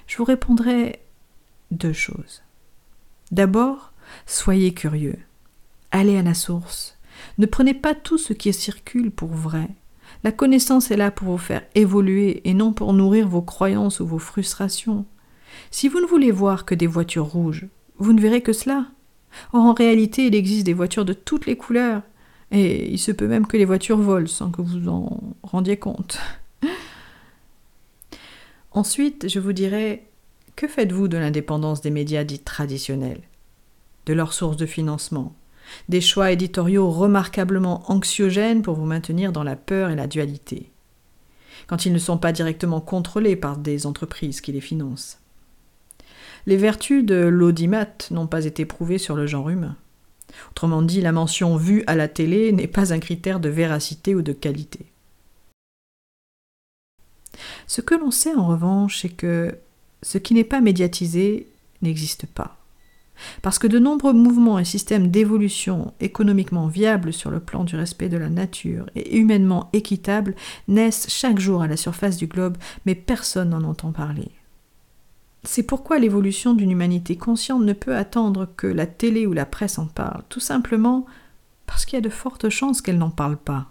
Je 0.08 0.18
vous 0.18 0.24
répondrai 0.24 1.02
deux 1.72 1.92
choses. 1.92 2.44
D'abord, 3.32 3.94
soyez 4.28 4.74
curieux. 4.74 5.18
Allez 5.96 6.18
à 6.18 6.24
la 6.24 6.34
source. 6.34 6.98
Ne 7.38 7.46
prenez 7.46 7.76
pas 7.76 7.94
tout 7.94 8.18
ce 8.18 8.34
qui 8.34 8.52
circule 8.52 9.12
pour 9.12 9.30
vrai. 9.30 9.70
La 10.24 10.32
connaissance 10.32 10.90
est 10.90 10.98
là 10.98 11.12
pour 11.12 11.28
vous 11.28 11.38
faire 11.38 11.62
évoluer 11.76 12.42
et 12.50 12.56
non 12.56 12.74
pour 12.74 12.94
nourrir 12.94 13.28
vos 13.28 13.44
croyances 13.44 14.00
ou 14.00 14.08
vos 14.08 14.18
frustrations. 14.18 15.06
Si 15.70 15.88
vous 15.88 16.02
ne 16.02 16.08
voulez 16.08 16.32
voir 16.32 16.66
que 16.66 16.74
des 16.74 16.88
voitures 16.88 17.28
rouges, 17.28 17.68
vous 18.00 18.12
ne 18.12 18.20
verrez 18.20 18.42
que 18.42 18.54
cela. 18.54 18.88
Or, 19.54 19.62
en 19.62 19.74
réalité, 19.74 20.26
il 20.26 20.34
existe 20.34 20.66
des 20.66 20.74
voitures 20.74 21.06
de 21.06 21.14
toutes 21.14 21.46
les 21.46 21.58
couleurs, 21.58 22.02
et 22.50 22.92
il 22.92 22.98
se 22.98 23.12
peut 23.12 23.28
même 23.28 23.46
que 23.46 23.58
les 23.58 23.66
voitures 23.66 23.98
volent 23.98 24.26
sans 24.26 24.50
que 24.50 24.64
vous 24.64 24.90
en 24.90 25.22
rendiez 25.44 25.78
compte. 25.78 26.18
Ensuite, 28.72 29.30
je 29.30 29.40
vous 29.40 29.54
dirai 29.54 30.08
que 30.56 30.68
faites-vous 30.68 31.08
de 31.08 31.18
l'indépendance 31.18 31.82
des 31.82 31.92
médias 31.92 32.24
dits 32.24 32.40
traditionnels? 32.40 33.22
De 34.08 34.14
leurs 34.14 34.34
sources 34.34 34.58
de 34.58 34.66
financement? 34.66 35.36
Des 35.90 36.02
choix 36.02 36.32
éditoriaux 36.32 36.90
remarquablement 36.90 37.84
anxiogènes 37.92 38.62
pour 38.62 38.76
vous 38.76 38.86
maintenir 38.86 39.32
dans 39.32 39.44
la 39.44 39.56
peur 39.56 39.90
et 39.90 39.96
la 39.96 40.08
dualité 40.08 40.72
Quand 41.68 41.86
ils 41.86 41.94
ne 41.94 42.00
sont 42.00 42.18
pas 42.18 42.32
directement 42.32 42.82
contrôlés 42.82 43.36
par 43.36 43.58
des 43.58 43.86
entreprises 43.86 44.42
qui 44.42 44.52
les 44.52 44.62
financent 44.62 45.20
Les 46.46 46.58
vertus 46.58 47.06
de 47.06 47.16
l'audimat 47.16 47.88
n'ont 48.12 48.28
pas 48.28 48.46
été 48.46 48.66
prouvées 48.66 48.98
sur 48.98 49.16
le 49.16 49.28
genre 49.28 49.50
humain. 49.50 49.76
Autrement 50.52 50.82
dit, 50.82 51.02
la 51.02 51.12
mention 51.12 51.58
vue 51.58 51.84
à 51.88 51.96
la 51.96 52.08
télé 52.08 52.52
n'est 52.52 52.68
pas 52.68 52.94
un 52.94 53.00
critère 53.00 53.40
de 53.40 53.50
véracité 53.50 54.16
ou 54.16 54.22
de 54.22 54.34
qualité. 54.34 54.86
Ce 57.68 57.82
que 57.82 57.96
l'on 57.96 58.12
sait 58.12 58.36
en 58.36 58.48
revanche, 58.48 59.00
c'est 59.02 59.10
que 59.10 59.58
ce 60.02 60.18
qui 60.18 60.34
n'est 60.34 60.44
pas 60.44 60.62
médiatisé 60.62 61.48
n'existe 61.82 62.26
pas. 62.26 62.63
Parce 63.42 63.60
que 63.60 63.68
de 63.68 63.80
nombreux 63.80 64.14
mouvements 64.14 64.60
et 64.60 64.66
systèmes 64.66 65.10
d'évolution 65.10 65.94
économiquement 66.00 66.68
viables 66.68 67.14
sur 67.14 67.30
le 67.30 67.40
plan 67.40 67.64
du 67.64 67.76
respect 67.76 68.10
de 68.10 68.18
la 68.18 68.30
nature 68.30 68.86
et 68.96 69.18
humainement 69.18 69.70
équitables 69.74 70.36
naissent 70.68 71.08
chaque 71.10 71.40
jour 71.40 71.62
à 71.62 71.68
la 71.68 71.78
surface 71.78 72.18
du 72.18 72.28
globe, 72.28 72.58
mais 72.86 72.96
personne 72.96 73.50
n'en 73.50 73.64
entend 73.64 73.92
parler. 73.92 74.32
C'est 75.44 75.64
pourquoi 75.64 76.00
l'évolution 76.00 76.54
d'une 76.54 76.72
humanité 76.72 77.18
consciente 77.18 77.64
ne 77.64 77.74
peut 77.74 77.96
attendre 77.96 78.48
que 78.56 78.68
la 78.68 78.86
télé 78.86 79.28
ou 79.28 79.34
la 79.34 79.46
presse 79.46 79.78
en 79.78 79.88
parle, 79.88 80.24
tout 80.30 80.40
simplement 80.40 81.06
parce 81.66 81.86
qu'il 81.86 81.98
y 81.98 82.02
a 82.02 82.02
de 82.02 82.10
fortes 82.10 82.50
chances 82.50 82.82
qu'elle 82.82 82.98
n'en 82.98 83.10
parle 83.10 83.38
pas. 83.38 83.70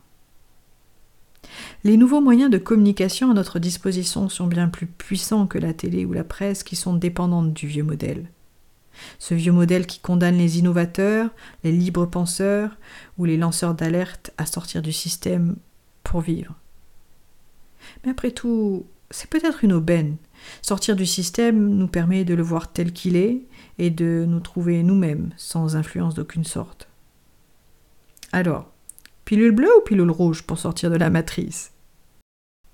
Les 1.84 1.96
nouveaux 1.96 2.20
moyens 2.20 2.50
de 2.50 2.58
communication 2.58 3.30
à 3.30 3.34
notre 3.34 3.58
disposition 3.58 4.28
sont 4.28 4.46
bien 4.46 4.68
plus 4.68 4.86
puissants 4.86 5.46
que 5.46 5.58
la 5.58 5.72
télé 5.72 6.04
ou 6.04 6.12
la 6.12 6.24
presse 6.24 6.62
qui 6.62 6.76
sont 6.76 6.94
dépendantes 6.94 7.52
du 7.52 7.66
vieux 7.66 7.82
modèle. 7.82 8.28
Ce 9.18 9.34
vieux 9.34 9.52
modèle 9.52 9.86
qui 9.86 10.00
condamne 10.00 10.36
les 10.36 10.58
innovateurs, 10.58 11.30
les 11.64 11.72
libres 11.72 12.06
penseurs 12.06 12.76
ou 13.18 13.24
les 13.24 13.36
lanceurs 13.36 13.74
d'alerte 13.74 14.32
à 14.38 14.46
sortir 14.46 14.82
du 14.82 14.92
système 14.92 15.56
pour 16.04 16.20
vivre. 16.20 16.54
Mais 18.04 18.10
après 18.10 18.30
tout, 18.30 18.86
c'est 19.10 19.30
peut-être 19.30 19.64
une 19.64 19.72
aubaine. 19.72 20.16
Sortir 20.60 20.96
du 20.96 21.06
système 21.06 21.68
nous 21.68 21.88
permet 21.88 22.24
de 22.24 22.34
le 22.34 22.42
voir 22.42 22.72
tel 22.72 22.92
qu'il 22.92 23.16
est 23.16 23.42
et 23.78 23.90
de 23.90 24.24
nous 24.28 24.40
trouver 24.40 24.82
nous-mêmes 24.82 25.30
sans 25.36 25.76
influence 25.76 26.14
d'aucune 26.14 26.44
sorte. 26.44 26.88
Alors, 28.32 28.72
Pilule 29.24 29.52
bleue 29.52 29.70
ou 29.78 29.82
pilule 29.82 30.10
rouge 30.10 30.42
pour 30.42 30.58
sortir 30.58 30.90
de 30.90 30.96
la 30.96 31.08
matrice? 31.08 31.72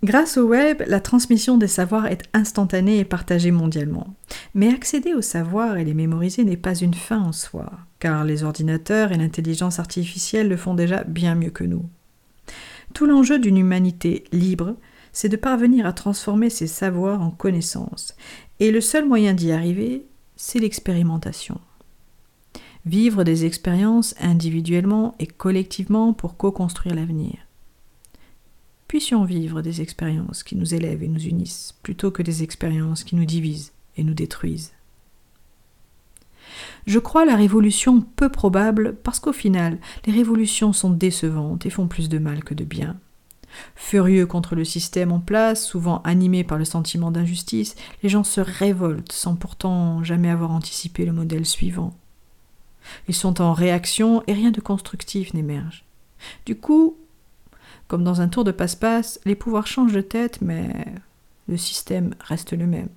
Grâce 0.04 0.36
au 0.36 0.46
web, 0.46 0.82
la 0.86 1.00
transmission 1.00 1.58
des 1.58 1.66
savoirs 1.66 2.06
est 2.06 2.22
instantanée 2.32 2.98
et 2.98 3.04
partagée 3.04 3.50
mondialement. 3.50 4.14
Mais 4.54 4.72
accéder 4.72 5.12
aux 5.12 5.22
savoirs 5.22 5.76
et 5.76 5.84
les 5.84 5.94
mémoriser 5.94 6.44
n'est 6.44 6.56
pas 6.56 6.76
une 6.76 6.94
fin 6.94 7.20
en 7.20 7.32
soi, 7.32 7.72
car 7.98 8.24
les 8.24 8.44
ordinateurs 8.44 9.10
et 9.10 9.16
l'intelligence 9.16 9.80
artificielle 9.80 10.48
le 10.48 10.56
font 10.56 10.74
déjà 10.74 11.02
bien 11.02 11.34
mieux 11.34 11.50
que 11.50 11.64
nous. 11.64 11.84
Tout 12.94 13.06
l'enjeu 13.06 13.38
d'une 13.38 13.58
humanité 13.58 14.24
libre, 14.32 14.76
c'est 15.12 15.28
de 15.28 15.36
parvenir 15.36 15.84
à 15.84 15.92
transformer 15.92 16.48
ces 16.48 16.68
savoirs 16.68 17.20
en 17.20 17.30
connaissances, 17.30 18.14
et 18.60 18.70
le 18.70 18.80
seul 18.80 19.04
moyen 19.04 19.34
d'y 19.34 19.50
arriver, 19.50 20.06
c'est 20.36 20.60
l'expérimentation 20.60 21.60
vivre 22.88 23.22
des 23.22 23.44
expériences 23.44 24.14
individuellement 24.20 25.14
et 25.18 25.26
collectivement 25.26 26.12
pour 26.14 26.36
co-construire 26.36 26.94
l'avenir. 26.94 27.47
Puissions 28.88 29.24
vivre 29.24 29.60
des 29.60 29.82
expériences 29.82 30.42
qui 30.42 30.56
nous 30.56 30.74
élèvent 30.74 31.02
et 31.02 31.08
nous 31.08 31.26
unissent, 31.26 31.74
plutôt 31.82 32.10
que 32.10 32.22
des 32.22 32.42
expériences 32.42 33.04
qui 33.04 33.16
nous 33.16 33.26
divisent 33.26 33.72
et 33.98 34.02
nous 34.02 34.14
détruisent. 34.14 34.72
Je 36.86 36.98
crois 36.98 37.26
la 37.26 37.36
révolution 37.36 38.00
peu 38.00 38.30
probable 38.30 38.96
parce 39.04 39.20
qu'au 39.20 39.34
final, 39.34 39.78
les 40.06 40.12
révolutions 40.12 40.72
sont 40.72 40.90
décevantes 40.90 41.66
et 41.66 41.70
font 41.70 41.86
plus 41.86 42.08
de 42.08 42.18
mal 42.18 42.42
que 42.42 42.54
de 42.54 42.64
bien. 42.64 42.96
Furieux 43.74 44.26
contre 44.26 44.54
le 44.54 44.64
système 44.64 45.12
en 45.12 45.20
place, 45.20 45.66
souvent 45.66 46.00
animés 46.02 46.44
par 46.44 46.56
le 46.56 46.64
sentiment 46.64 47.10
d'injustice, 47.10 47.76
les 48.02 48.08
gens 48.08 48.24
se 48.24 48.40
révoltent 48.40 49.12
sans 49.12 49.36
pourtant 49.36 50.02
jamais 50.02 50.30
avoir 50.30 50.50
anticipé 50.50 51.04
le 51.04 51.12
modèle 51.12 51.46
suivant. 51.46 51.94
Ils 53.06 53.14
sont 53.14 53.42
en 53.42 53.52
réaction 53.52 54.22
et 54.26 54.32
rien 54.32 54.50
de 54.50 54.60
constructif 54.60 55.34
n'émerge. 55.34 55.84
Du 56.46 56.56
coup, 56.56 56.96
comme 57.88 58.04
dans 58.04 58.20
un 58.20 58.28
tour 58.28 58.44
de 58.44 58.52
passe-passe, 58.52 59.18
les 59.24 59.34
pouvoirs 59.34 59.66
changent 59.66 59.94
de 59.94 60.02
tête, 60.02 60.40
mais 60.42 60.70
le 61.48 61.56
système 61.56 62.14
reste 62.20 62.52
le 62.52 62.66
même. 62.66 62.90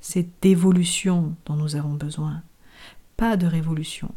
C'est 0.00 0.28
d'évolution 0.40 1.34
dont 1.46 1.56
nous 1.56 1.76
avons 1.76 1.94
besoin, 1.94 2.42
pas 3.16 3.36
de 3.36 3.46
révolution. 3.46 4.10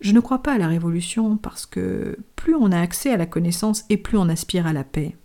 Je 0.00 0.12
ne 0.12 0.20
crois 0.20 0.42
pas 0.42 0.54
à 0.54 0.58
la 0.58 0.68
révolution 0.68 1.36
parce 1.36 1.66
que 1.66 2.18
plus 2.36 2.54
on 2.54 2.72
a 2.72 2.80
accès 2.80 3.12
à 3.12 3.16
la 3.16 3.26
connaissance 3.26 3.84
et 3.88 3.96
plus 3.96 4.18
on 4.18 4.28
aspire 4.28 4.66
à 4.66 4.72
la 4.72 4.84
paix. 4.84 5.16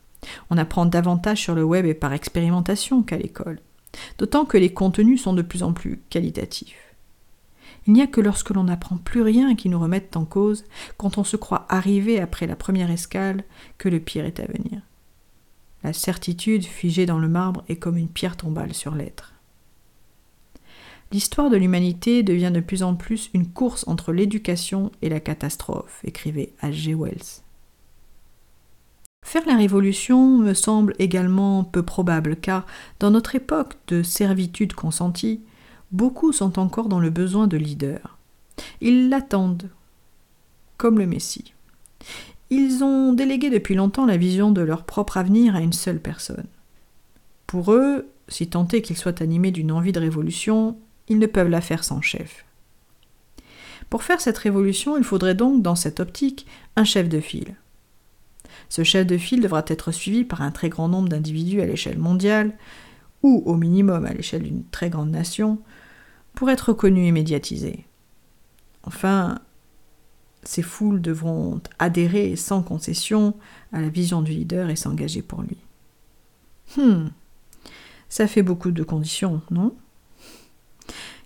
On 0.50 0.57
apprend 0.57 0.86
davantage 0.86 1.41
sur 1.41 1.55
le 1.55 1.63
web 1.63 1.86
et 1.86 1.93
par 1.93 2.13
expérimentation 2.13 3.03
qu'à 3.03 3.17
l'école, 3.17 3.59
d'autant 4.17 4.45
que 4.45 4.57
les 4.57 4.74
contenus 4.74 5.21
sont 5.21 5.33
de 5.33 5.41
plus 5.41 5.63
en 5.63 5.74
plus 5.74 6.00
qualitatifs. 6.09 6.87
Il 7.88 7.94
n'y 7.94 8.01
a 8.01 8.08
que 8.08 8.22
lorsque 8.22 8.50
l'on 8.50 8.65
n'apprend 8.65 8.98
plus 8.98 9.22
rien 9.22 9.56
qui 9.56 9.70
nous 9.70 9.79
remette 9.79 10.17
en 10.17 10.25
cause, 10.25 10.65
quand 10.98 11.17
on 11.17 11.24
se 11.24 11.38
croit 11.38 11.65
arrivé 11.70 12.20
après 12.20 12.46
la 12.46 12.58
première 12.58 12.91
escale, 12.91 13.46
que 13.77 13.88
le 13.88 14.01
pire 14.01 14.25
est 14.25 14.41
à 14.41 14.46
venir. 14.46 14.82
La 15.84 15.94
certitude 15.94 16.65
figée 16.65 17.06
dans 17.06 17.20
le 17.20 17.29
marbre 17.29 17.63
est 17.70 17.77
comme 17.77 17.98
une 17.98 18.10
pierre 18.10 18.36
tombale 18.36 18.74
sur 18.74 18.94
l'être. 18.94 19.34
L'histoire 21.13 21.50
de 21.50 21.56
l'humanité 21.56 22.24
devient 22.24 22.51
de 22.53 22.60
plus 22.60 22.84
en 22.84 22.96
plus 22.96 23.29
une 23.34 23.48
course 23.48 23.88
entre 23.88 24.12
l'éducation 24.12 24.91
et 25.01 25.08
la 25.08 25.22
catastrophe, 25.22 26.01
écrivait 26.03 26.51
H.G. 26.62 26.94
Wells. 26.94 27.41
Faire 29.25 29.46
la 29.46 29.56
révolution 29.56 30.38
me 30.38 30.53
semble 30.53 30.94
également 31.00 31.63
peu 31.63 31.84
probable, 31.84 32.36
car 32.36 32.65
dans 33.00 33.12
notre 33.12 33.36
époque 33.36 33.75
de 33.88 34.03
servitude 34.03 34.74
consentie, 34.74 35.41
beaucoup 35.91 36.34
sont 36.34 36.60
encore 36.60 36.89
dans 36.89 37.00
le 37.00 37.10
besoin 37.10 37.48
de 37.48 37.58
leader. 37.58 38.17
Ils 38.82 39.10
l'attendent, 39.10 39.70
comme 40.77 41.00
le 41.00 41.08
Messie. 41.08 41.53
Ils 42.50 42.84
ont 42.84 43.13
délégué 43.13 43.50
depuis 43.50 43.75
longtemps 43.75 44.06
la 44.06 44.17
vision 44.17 44.51
de 44.51 44.62
leur 44.62 44.84
propre 44.84 45.17
avenir 45.17 45.56
à 45.56 45.62
une 45.62 45.74
seule 45.74 46.00
personne. 46.00 46.48
Pour 47.46 47.74
eux, 47.74 48.08
si 48.27 48.48
tant 48.48 48.67
est 48.70 48.82
qu'ils 48.82 48.98
soient 48.98 49.22
animés 49.22 49.51
d'une 49.51 49.72
envie 49.72 49.91
de 49.91 50.00
révolution, 50.00 50.77
ils 51.08 51.20
ne 51.20 51.25
peuvent 51.25 51.50
la 51.50 51.62
faire 51.62 51.84
sans 51.84 52.01
chef. 52.01 52.46
Pour 53.89 54.03
faire 54.03 54.20
cette 54.20 54.38
révolution, 54.38 54.98
il 54.98 55.03
faudrait 55.03 55.36
donc, 55.36 55.62
dans 55.62 55.75
cette 55.75 56.00
optique, 56.00 56.46
un 56.75 56.84
chef 56.84 57.08
de 57.08 57.20
file. 57.20 57.56
Ce 58.70 58.84
chef 58.84 59.08
de 59.08 59.17
file 59.17 59.41
devra 59.41 59.63
être 59.67 59.91
suivi 59.91 60.25
par 60.25 60.41
un 60.41 60.51
très 60.51 60.70
grand 60.70 60.89
nombre 60.89 61.08
d'individus 61.08 61.62
à 61.62 61.65
l'échelle 61.65 61.98
mondiale, 61.98 62.53
ou 63.24 63.44
au 63.46 63.56
minimum 63.56 64.06
à 64.06 64.13
l'échelle 64.13 64.44
d'une 64.44 64.63
très 64.65 64.89
grande 64.89 65.12
nation, 65.12 65.60
pour 66.38 66.51
être 66.51 66.70
reconnu 66.70 67.08
et 67.08 67.12
médiatisé. 67.12 67.84
Enfin, 68.84 69.39
ces 70.44 70.62
foules 70.62 71.01
devront 71.01 71.60
adhérer 71.79 72.36
sans 72.36 72.62
concession 72.62 73.34
à 73.74 73.82
la 73.82 73.89
vision 73.89 74.22
du 74.22 74.34
leader 74.34 74.70
et 74.70 74.75
s'engager 74.75 75.24
pour 75.24 75.41
lui. 75.41 75.58
Hmm, 76.77 77.08
ça 78.08 78.27
fait 78.27 78.44
beaucoup 78.44 78.70
de 78.70 78.84
conditions, 78.84 79.41
non? 79.50 79.75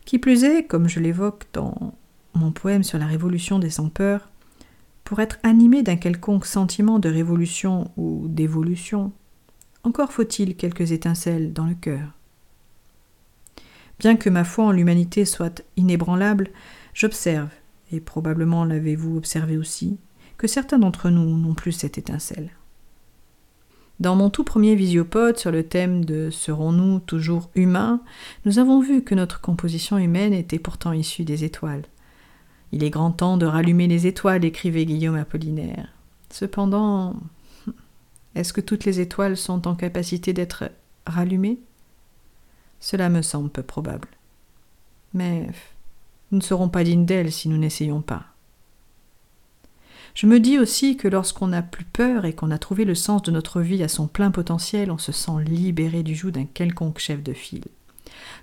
Qui 0.06 0.18
plus 0.18 0.46
est, 0.46 0.64
comme 0.64 0.88
je 0.88 1.02
l'évoque 1.02 1.46
dans 1.52 1.94
mon 2.34 2.54
poème 2.54 2.84
sur 2.84 2.98
la 2.98 3.06
révolution 3.06 3.60
des 3.60 3.70
sans-peurs, 3.70 4.30
pour 5.04 5.20
être 5.20 5.40
animé 5.44 5.84
d'un 5.84 5.98
quelconque 5.98 6.46
sentiment 6.46 7.00
de 7.00 7.10
révolution 7.10 7.92
ou 7.98 8.30
d'évolution, 8.30 9.12
encore 9.84 10.14
faut-il 10.14 10.56
quelques 10.56 10.94
étincelles 10.94 11.52
dans 11.52 11.66
le 11.66 11.76
cœur. 11.76 12.14
Bien 14.02 14.16
que 14.16 14.32
ma 14.32 14.44
foi 14.44 14.66
en 14.66 14.72
l'humanité 14.72 15.26
soit 15.26 15.62
inébranlable, 15.78 16.50
j'observe, 16.96 17.52
et 17.92 18.00
probablement 18.00 18.66
l'avez-vous 18.66 19.16
observé 19.16 19.58
aussi, 19.58 20.00
que 20.40 20.48
certains 20.48 20.80
d'entre 20.80 21.12
nous 21.12 21.38
n'ont 21.38 21.54
plus 21.54 21.72
cette 21.72 22.00
étincelle. 22.00 22.50
Dans 24.00 24.16
mon 24.16 24.32
tout 24.32 24.44
premier 24.44 24.74
visiopode 24.74 25.38
sur 25.38 25.52
le 25.52 25.62
thème 25.62 26.04
de 26.04 26.32
Serons-nous 26.32 27.02
toujours 27.02 27.52
humains, 27.54 28.02
nous 28.46 28.58
avons 28.58 28.82
vu 28.82 29.04
que 29.04 29.14
notre 29.14 29.40
composition 29.40 30.00
humaine 30.00 30.34
était 30.34 30.58
pourtant 30.58 30.94
issue 30.94 31.24
des 31.24 31.44
étoiles. 31.44 31.86
Il 32.72 32.84
est 32.84 32.90
grand 32.90 33.12
temps 33.12 33.38
de 33.38 33.46
rallumer 33.46 33.86
les 33.86 34.08
étoiles, 34.08 34.44
écrivait 34.46 34.86
Guillaume 34.86 35.14
Apollinaire. 35.14 35.90
Cependant, 36.32 37.18
est-ce 38.34 38.52
que 38.52 38.62
toutes 38.62 38.86
les 38.86 39.00
étoiles 39.00 39.38
sont 39.38 39.68
en 39.68 39.76
capacité 39.76 40.34
d'être 40.34 40.72
rallumées? 41.06 41.60
Cela 42.82 43.08
me 43.08 43.22
semble 43.22 43.50
peu 43.50 43.64
probable. 43.64 44.10
Mais 45.14 45.48
nous 46.32 46.40
ne 46.40 46.44
serons 46.44 46.68
pas 46.68 46.84
dignes 46.84 47.06
d'elle 47.06 47.32
si 47.32 47.48
nous 47.48 47.58
n'essayons 47.58 48.02
pas. 48.02 48.26
Je 50.14 50.28
me 50.28 50.42
dis 50.42 50.60
aussi 50.60 50.98
que 50.98 51.08
lorsqu'on 51.08 51.48
n'a 51.48 51.62
plus 51.62 51.86
peur 51.86 52.26
et 52.26 52.34
qu'on 52.34 52.52
a 52.52 52.58
trouvé 52.58 52.84
le 52.84 52.96
sens 52.96 53.22
de 53.24 53.32
notre 53.32 53.62
vie 53.62 53.82
à 53.82 53.88
son 53.88 54.08
plein 54.08 54.32
potentiel, 54.32 54.92
on 54.92 54.98
se 54.98 55.14
sent 55.14 55.32
libéré 55.46 56.04
du 56.04 56.16
joug 56.16 56.32
d'un 56.32 56.46
quelconque 56.46 57.00
chef 57.00 57.24
de 57.24 57.32
file. 57.32 57.68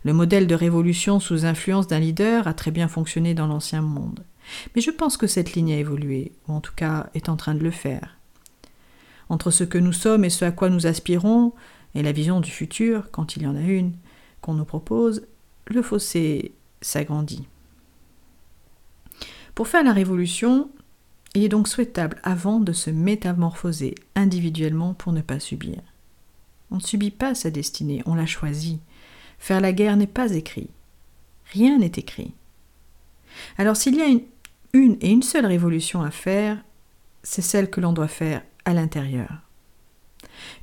Le 0.05 0.14
modèle 0.14 0.46
de 0.46 0.55
révolution 0.55 1.20
sous 1.20 1.44
influence 1.44 1.87
d'un 1.87 1.98
leader 1.98 2.48
a 2.48 2.55
très 2.55 2.70
bien 2.70 2.88
fonctionné 2.88 3.35
dans 3.35 3.46
l'ancien 3.46 3.83
monde. 3.83 4.24
Mais 4.74 4.81
je 4.81 4.90
pense 4.90 5.18
que 5.18 5.27
cette 5.27 5.53
ligne 5.53 5.72
a 5.72 5.77
évolué, 5.77 6.33
ou 6.46 6.55
en 6.55 6.61
tout 6.61 6.72
cas 6.74 7.11
est 7.14 7.29
en 7.29 7.37
train 7.37 7.55
de 7.55 7.62
le 7.62 7.70
faire. 7.70 8.16
Entre 9.29 9.51
ce 9.51 9.64
que 9.64 9.77
nous 9.77 9.92
sommes 9.92 10.24
et 10.24 10.31
ce 10.31 10.46
à 10.46 10.53
quoi 10.53 10.70
nous 10.70 10.87
aspirons, 10.87 11.53
et 11.94 12.03
la 12.03 12.12
vision 12.12 12.40
du 12.40 12.51
futur, 12.51 13.11
quand 13.11 13.37
il 13.37 13.42
y 13.42 13.46
en 13.46 13.57
a 13.57 13.61
une, 13.61 13.92
qu'on 14.40 14.55
nous 14.55 14.64
propose, 14.64 15.27
le 15.66 15.83
fossé 15.83 16.53
s'agrandit. 16.81 17.46
Pour 19.55 19.68
faire 19.68 19.85
la 19.85 19.92
révolution, 19.92 20.70
il 21.35 21.44
est 21.44 21.48
donc 21.48 21.68
souhaitable 21.68 22.18
avant 22.22 22.61
de 22.61 22.72
se 22.72 22.90
métamorphoser 22.90 23.94
individuellement 24.14 24.94
pour 24.94 25.12
ne 25.12 25.20
pas 25.20 25.40
subir. 25.40 25.81
On 26.70 26.77
ne 26.77 26.81
subit 26.81 27.11
pas 27.11 27.35
sa 27.35 27.51
destinée, 27.51 28.03
on 28.07 28.14
la 28.14 28.27
choisit. 28.27 28.81
Faire 29.38 29.61
la 29.61 29.72
guerre 29.72 29.96
n'est 29.96 30.07
pas 30.07 30.33
écrit. 30.33 30.70
Rien 31.53 31.79
n'est 31.79 31.87
écrit. 31.87 32.35
Alors 33.57 33.77
s'il 33.77 33.96
y 33.96 34.01
a 34.01 34.07
une, 34.07 34.22
une 34.72 34.96
et 35.01 35.11
une 35.11 35.22
seule 35.22 35.46
révolution 35.46 36.03
à 36.03 36.11
faire, 36.11 36.62
c'est 37.22 37.42
celle 37.42 37.70
que 37.70 37.81
l'on 37.81 37.92
doit 37.92 38.09
faire 38.09 38.42
à 38.64 38.74
l'intérieur. 38.74 39.47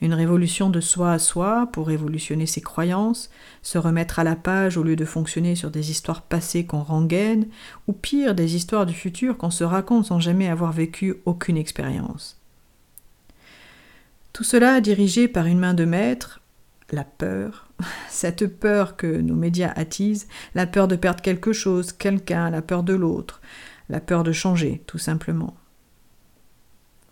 Une 0.02 0.14
révolution 0.14 0.70
de 0.70 0.80
soi 0.80 1.12
à 1.12 1.20
soi 1.20 1.70
pour 1.72 1.88
révolutionner 1.88 2.46
ses 2.46 2.62
croyances, 2.62 3.30
se 3.62 3.78
remettre 3.78 4.20
à 4.20 4.24
la 4.24 4.36
page 4.36 4.78
au 4.78 4.84
lieu 4.84 4.96
de 4.96 5.06
fonctionner 5.06 5.56
sur 5.56 5.72
des 5.72 5.92
histoires 5.92 6.22
passées 6.22 6.66
qu'on 6.66 6.84
rengaine, 6.84 7.48
ou 7.88 7.94
pire, 7.94 8.36
des 8.36 8.56
histoires 8.56 8.86
du 8.86 8.94
futur 8.94 9.38
qu'on 9.38 9.52
se 9.52 9.64
raconte 9.64 10.06
sans 10.06 10.20
jamais 10.20 10.50
avoir 10.50 10.72
vécu 10.72 11.16
aucune 11.26 11.58
expérience. 11.58 12.40
Tout 14.34 14.44
cela 14.44 14.82
dirigé 14.82 15.28
par 15.28 15.46
une 15.46 15.60
main 15.60 15.74
de 15.74 15.86
maître, 15.86 16.42
la 16.92 17.04
peur, 17.04 17.70
cette 18.10 18.48
peur 18.48 18.98
que 18.98 19.08
nos 19.08 19.36
médias 19.36 19.72
attisent, 19.76 20.28
la 20.56 20.68
peur 20.68 20.88
de 20.88 20.96
perdre 20.96 21.22
quelque 21.22 21.54
chose, 21.54 21.94
quelqu'un, 21.94 22.50
la 22.50 22.62
peur 22.62 22.84
de 22.84 22.94
l'autre, 22.94 23.42
la 23.90 24.00
peur 24.00 24.24
de 24.24 24.32
changer, 24.32 24.84
tout 24.88 24.98
simplement. 24.98 25.56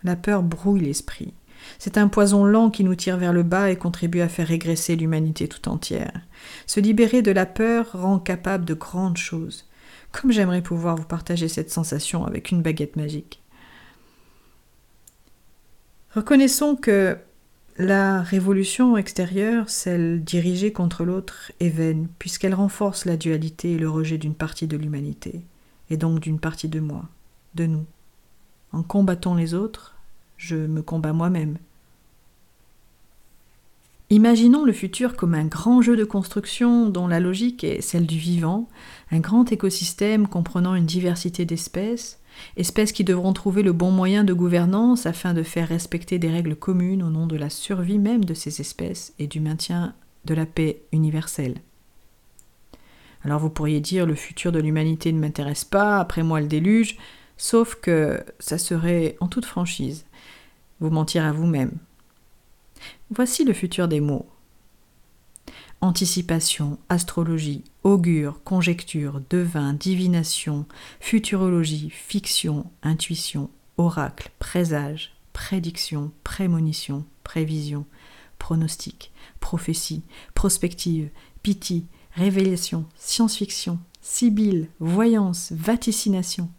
La 0.03 0.15
peur 0.17 0.43
brouille 0.43 0.81
l'esprit. 0.81 1.33
C'est 1.79 1.97
un 1.97 2.07
poison 2.07 2.45
lent 2.45 2.69
qui 2.69 2.83
nous 2.83 2.95
tire 2.95 3.17
vers 3.17 3.33
le 3.33 3.43
bas 3.43 3.69
et 3.71 3.75
contribue 3.75 4.21
à 4.21 4.29
faire 4.29 4.47
régresser 4.47 4.95
l'humanité 4.95 5.47
tout 5.47 5.69
entière. 5.69 6.21
Se 6.65 6.79
libérer 6.79 7.21
de 7.21 7.31
la 7.31 7.45
peur 7.45 7.91
rend 7.93 8.19
capable 8.19 8.65
de 8.65 8.73
grandes 8.73 9.17
choses. 9.17 9.67
Comme 10.11 10.31
j'aimerais 10.31 10.61
pouvoir 10.61 10.95
vous 10.95 11.05
partager 11.05 11.47
cette 11.47 11.71
sensation 11.71 12.25
avec 12.25 12.51
une 12.51 12.61
baguette 12.61 12.95
magique. 12.95 13.41
Reconnaissons 16.13 16.75
que 16.75 17.17
la 17.77 18.21
révolution 18.21 18.97
extérieure, 18.97 19.67
celle 19.69 20.23
dirigée 20.23 20.71
contre 20.71 21.03
l'autre, 21.03 21.51
est 21.59 21.69
vaine, 21.69 22.07
puisqu'elle 22.19 22.53
renforce 22.53 23.05
la 23.05 23.17
dualité 23.17 23.71
et 23.71 23.77
le 23.79 23.89
rejet 23.89 24.19
d'une 24.19 24.35
partie 24.35 24.67
de 24.67 24.77
l'humanité, 24.77 25.41
et 25.89 25.97
donc 25.97 26.19
d'une 26.19 26.39
partie 26.39 26.67
de 26.67 26.79
moi, 26.79 27.05
de 27.55 27.65
nous. 27.65 27.85
En 28.73 28.83
combattant 28.83 29.33
les 29.33 29.55
autres, 29.55 29.92
je 30.43 30.55
me 30.57 30.81
combats 30.81 31.13
moi-même. 31.13 31.57
Imaginons 34.09 34.65
le 34.65 34.73
futur 34.73 35.15
comme 35.15 35.33
un 35.33 35.45
grand 35.45 35.81
jeu 35.81 35.95
de 35.95 36.03
construction 36.03 36.89
dont 36.89 37.07
la 37.07 37.21
logique 37.21 37.63
est 37.63 37.81
celle 37.81 38.05
du 38.05 38.17
vivant, 38.17 38.67
un 39.11 39.19
grand 39.19 39.51
écosystème 39.51 40.27
comprenant 40.27 40.75
une 40.75 40.85
diversité 40.85 41.45
d'espèces, 41.45 42.19
espèces 42.57 42.91
qui 42.91 43.05
devront 43.05 43.31
trouver 43.31 43.63
le 43.63 43.71
bon 43.71 43.89
moyen 43.89 44.25
de 44.25 44.33
gouvernance 44.33 45.05
afin 45.05 45.33
de 45.33 45.43
faire 45.43 45.69
respecter 45.69 46.19
des 46.19 46.29
règles 46.29 46.57
communes 46.57 47.03
au 47.03 47.09
nom 47.09 47.25
de 47.25 47.37
la 47.37 47.49
survie 47.49 47.99
même 47.99 48.25
de 48.25 48.33
ces 48.33 48.59
espèces 48.59 49.13
et 49.19 49.27
du 49.27 49.39
maintien 49.39 49.95
de 50.25 50.33
la 50.33 50.45
paix 50.45 50.81
universelle. 50.91 51.55
Alors 53.23 53.39
vous 53.39 53.49
pourriez 53.49 53.79
dire 53.79 54.05
le 54.05 54.15
futur 54.15 54.51
de 54.51 54.59
l'humanité 54.59 55.13
ne 55.13 55.19
m'intéresse 55.19 55.63
pas, 55.63 55.99
après 55.99 56.23
moi 56.23 56.41
le 56.41 56.47
déluge, 56.47 56.97
sauf 57.37 57.75
que 57.75 58.21
ça 58.39 58.57
serait 58.57 59.15
en 59.21 59.27
toute 59.27 59.45
franchise 59.45 60.05
vous 60.83 60.89
mentir 60.89 61.23
à 61.23 61.31
vous-même. 61.31 61.71
Voici 63.09 63.45
le 63.45 63.53
futur 63.53 63.87
des 63.87 64.01
mots. 64.01 64.27
Anticipation, 65.79 66.77
astrologie, 66.89 67.63
augure, 67.83 68.43
conjecture, 68.43 69.21
devin, 69.29 69.73
divination, 69.73 70.65
futurologie, 70.99 71.89
fiction, 71.89 72.69
intuition, 72.83 73.49
oracle, 73.77 74.29
présage, 74.39 75.13
prédiction, 75.31 76.11
prémonition, 76.25 77.05
prévision, 77.23 77.85
pronostic, 78.37 79.13
prophétie, 79.39 80.03
prospective, 80.35 81.09
pitié, 81.43 81.85
révélation, 82.11 82.85
science-fiction, 82.97 83.79
sibylle, 84.01 84.67
voyance, 84.81 85.53
vaticination. 85.53 86.49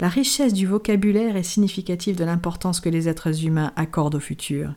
La 0.00 0.08
richesse 0.08 0.52
du 0.52 0.66
vocabulaire 0.66 1.36
est 1.36 1.42
significative 1.42 2.16
de 2.16 2.24
l'importance 2.24 2.80
que 2.80 2.88
les 2.88 3.08
êtres 3.08 3.44
humains 3.44 3.72
accordent 3.74 4.14
au 4.14 4.20
futur. 4.20 4.74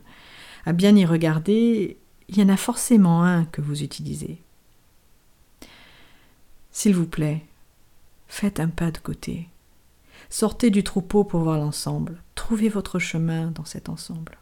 À 0.66 0.72
bien 0.72 0.96
y 0.96 1.04
regarder, 1.04 1.96
il 2.28 2.38
y 2.38 2.42
en 2.42 2.48
a 2.48 2.56
forcément 2.56 3.22
un 3.22 3.44
que 3.44 3.60
vous 3.60 3.82
utilisez. 3.82 4.38
S'il 6.72 6.94
vous 6.94 7.06
plaît, 7.06 7.44
faites 8.26 8.58
un 8.58 8.68
pas 8.68 8.90
de 8.90 8.98
côté. 8.98 9.48
Sortez 10.28 10.70
du 10.70 10.82
troupeau 10.82 11.22
pour 11.22 11.40
voir 11.40 11.58
l'ensemble. 11.58 12.22
Trouvez 12.34 12.68
votre 12.68 12.98
chemin 12.98 13.52
dans 13.52 13.64
cet 13.64 13.88
ensemble. 13.88 14.38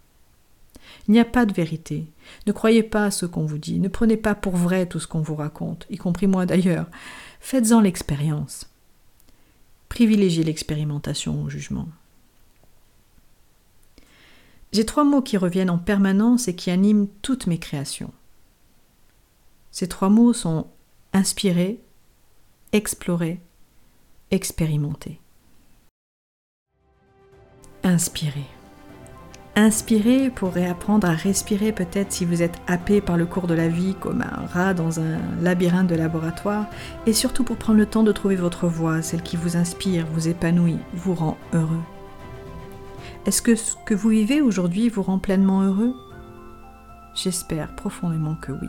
Il 1.08 1.12
n'y 1.12 1.20
a 1.20 1.24
pas 1.24 1.44
de 1.44 1.52
vérité. 1.52 2.06
Ne 2.46 2.52
croyez 2.52 2.82
pas 2.82 3.06
à 3.06 3.10
ce 3.10 3.26
qu'on 3.26 3.44
vous 3.44 3.58
dit. 3.58 3.80
Ne 3.80 3.88
prenez 3.88 4.16
pas 4.16 4.34
pour 4.34 4.56
vrai 4.56 4.86
tout 4.86 5.00
ce 5.00 5.06
qu'on 5.06 5.20
vous 5.20 5.34
raconte, 5.34 5.86
y 5.90 5.96
compris 5.96 6.26
moi 6.26 6.46
d'ailleurs. 6.46 6.86
Faites-en 7.40 7.80
l'expérience. 7.80 8.70
Privilégiez 9.90 10.44
l'expérimentation 10.44 11.42
au 11.42 11.50
jugement. 11.50 11.88
J'ai 14.72 14.86
trois 14.86 15.04
mots 15.04 15.20
qui 15.20 15.36
reviennent 15.36 15.68
en 15.68 15.78
permanence 15.78 16.48
et 16.48 16.54
qui 16.54 16.70
animent 16.70 17.08
toutes 17.22 17.48
mes 17.48 17.58
créations. 17.58 18.12
Ces 19.72 19.88
trois 19.88 20.08
mots 20.08 20.32
sont 20.32 20.68
inspirer, 21.12 21.80
explorer, 22.72 23.40
expérimenter. 24.30 25.20
Inspirer. 27.82 28.46
Inspirer 29.60 30.30
pour 30.30 30.54
réapprendre 30.54 31.06
à 31.06 31.12
respirer 31.12 31.70
peut-être 31.70 32.12
si 32.12 32.24
vous 32.24 32.40
êtes 32.40 32.56
happé 32.66 33.02
par 33.02 33.18
le 33.18 33.26
cours 33.26 33.46
de 33.46 33.52
la 33.52 33.68
vie 33.68 33.94
comme 33.94 34.22
un 34.22 34.46
rat 34.46 34.72
dans 34.72 35.00
un 35.00 35.18
labyrinthe 35.42 35.86
de 35.86 35.94
laboratoire, 35.94 36.64
et 37.04 37.12
surtout 37.12 37.44
pour 37.44 37.58
prendre 37.58 37.78
le 37.78 37.84
temps 37.84 38.02
de 38.02 38.10
trouver 38.10 38.36
votre 38.36 38.68
voie, 38.68 39.02
celle 39.02 39.20
qui 39.20 39.36
vous 39.36 39.58
inspire, 39.58 40.06
vous 40.14 40.28
épanouit, 40.28 40.78
vous 40.94 41.14
rend 41.14 41.36
heureux. 41.52 41.82
Est-ce 43.26 43.42
que 43.42 43.54
ce 43.54 43.76
que 43.84 43.92
vous 43.92 44.08
vivez 44.08 44.40
aujourd'hui 44.40 44.88
vous 44.88 45.02
rend 45.02 45.18
pleinement 45.18 45.60
heureux? 45.60 45.94
J'espère 47.14 47.76
profondément 47.76 48.36
que 48.36 48.52
oui. 48.52 48.68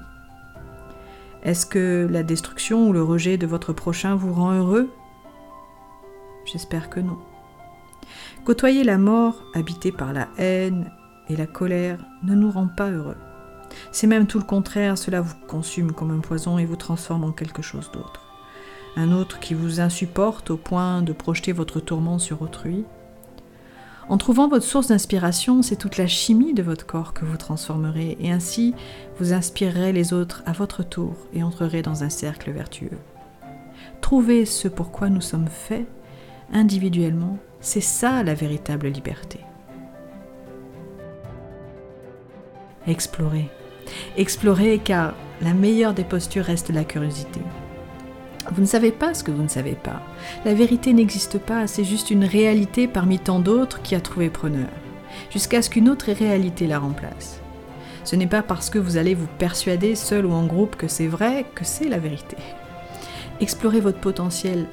Est-ce 1.44 1.66
que 1.66 2.06
la 2.12 2.24
destruction 2.24 2.90
ou 2.90 2.92
le 2.92 3.02
rejet 3.02 3.38
de 3.38 3.48
votre 3.48 3.72
prochain 3.72 4.16
vous 4.16 4.34
rend 4.34 4.56
heureux? 4.56 4.90
J'espère 6.44 6.90
que 6.90 7.00
non. 7.00 7.18
Côtoyer 8.44 8.84
la 8.84 8.98
mort, 8.98 9.44
habité 9.54 9.92
par 9.92 10.14
la 10.14 10.28
haine 10.40 10.90
et 11.30 11.36
la 11.36 11.46
colère, 11.46 12.04
ne 12.24 12.34
nous 12.34 12.50
rend 12.50 12.68
pas 12.68 12.90
heureux. 12.90 13.18
C'est 13.92 14.08
même 14.08 14.26
tout 14.26 14.40
le 14.40 14.46
contraire, 14.46 14.98
cela 14.98 15.22
vous 15.22 15.36
consume 15.48 15.92
comme 15.92 16.10
un 16.10 16.22
poison 16.22 16.58
et 16.58 16.66
vous 16.66 16.76
transforme 16.76 17.24
en 17.24 17.32
quelque 17.32 17.62
chose 17.62 17.92
d'autre. 17.92 18.22
Un 18.98 19.12
autre 19.12 19.40
qui 19.40 19.54
vous 19.54 19.80
insupporte 19.80 20.50
au 20.50 20.58
point 20.58 21.04
de 21.04 21.14
projeter 21.14 21.52
votre 21.52 21.80
tourment 21.80 22.18
sur 22.18 22.42
autrui. 22.42 22.84
En 24.10 24.18
trouvant 24.18 24.48
votre 24.48 24.66
source 24.66 24.88
d'inspiration, 24.88 25.62
c'est 25.62 25.76
toute 25.76 25.98
la 25.98 26.08
chimie 26.08 26.56
de 26.56 26.64
votre 26.64 26.88
corps 26.88 27.14
que 27.14 27.26
vous 27.26 27.38
transformerez 27.38 28.18
et 28.20 28.32
ainsi 28.32 28.74
vous 29.20 29.34
inspirerez 29.34 29.94
les 29.94 30.14
autres 30.14 30.42
à 30.48 30.52
votre 30.52 30.82
tour 30.82 31.16
et 31.32 31.44
entrerez 31.44 31.84
dans 31.84 32.04
un 32.04 32.10
cercle 32.10 32.52
vertueux. 32.52 32.98
Trouvez 34.02 34.46
ce 34.46 34.68
pourquoi 34.68 35.10
nous 35.10 35.22
sommes 35.22 35.48
faits 35.48 35.88
individuellement 36.52 37.38
c'est 37.62 37.82
ça 37.82 38.24
la 38.24 38.34
véritable 38.34 38.88
liberté. 38.88 39.40
Explorer. 42.88 43.48
Explorer 44.18 44.80
car 44.84 45.14
la 45.42 45.54
meilleure 45.54 45.94
des 45.94 46.04
postures 46.04 46.46
reste 46.46 46.70
la 46.72 46.84
curiosité. 46.84 47.40
Vous 48.52 48.62
ne 48.62 48.68
savez 48.68 48.92
pas 48.92 49.14
ce 49.14 49.24
que 49.24 49.30
vous 49.30 49.44
ne 49.44 49.48
savez 49.48 49.76
pas. 49.76 50.02
La 50.44 50.56
vérité 50.56 50.94
n'existe 50.94 51.38
pas, 51.38 51.68
c'est 51.68 51.84
juste 51.84 52.10
une 52.10 52.26
réalité 52.26 52.88
parmi 52.88 53.20
tant 53.20 53.40
d'autres 53.40 53.84
qui 53.84 53.94
a 53.94 54.02
trouvé 54.02 54.32
preneur, 54.32 54.68
jusqu'à 55.30 55.62
ce 55.62 55.70
qu'une 55.70 55.90
autre 55.90 56.12
réalité 56.12 56.66
la 56.66 56.80
remplace. 56.80 57.40
Ce 58.04 58.16
n'est 58.16 58.28
pas 58.28 58.42
parce 58.42 58.72
que 58.72 58.80
vous 58.80 58.98
allez 58.98 59.14
vous 59.14 59.28
persuader 59.38 59.94
seul 59.94 60.26
ou 60.26 60.34
en 60.34 60.48
groupe 60.48 60.76
que 60.76 60.88
c'est 60.88 61.08
vrai 61.08 61.46
que 61.54 61.64
c'est 61.64 61.88
la 61.88 62.00
vérité. 62.00 62.38
Explorez 63.40 63.80
votre 63.80 64.00
potentiel 64.00 64.66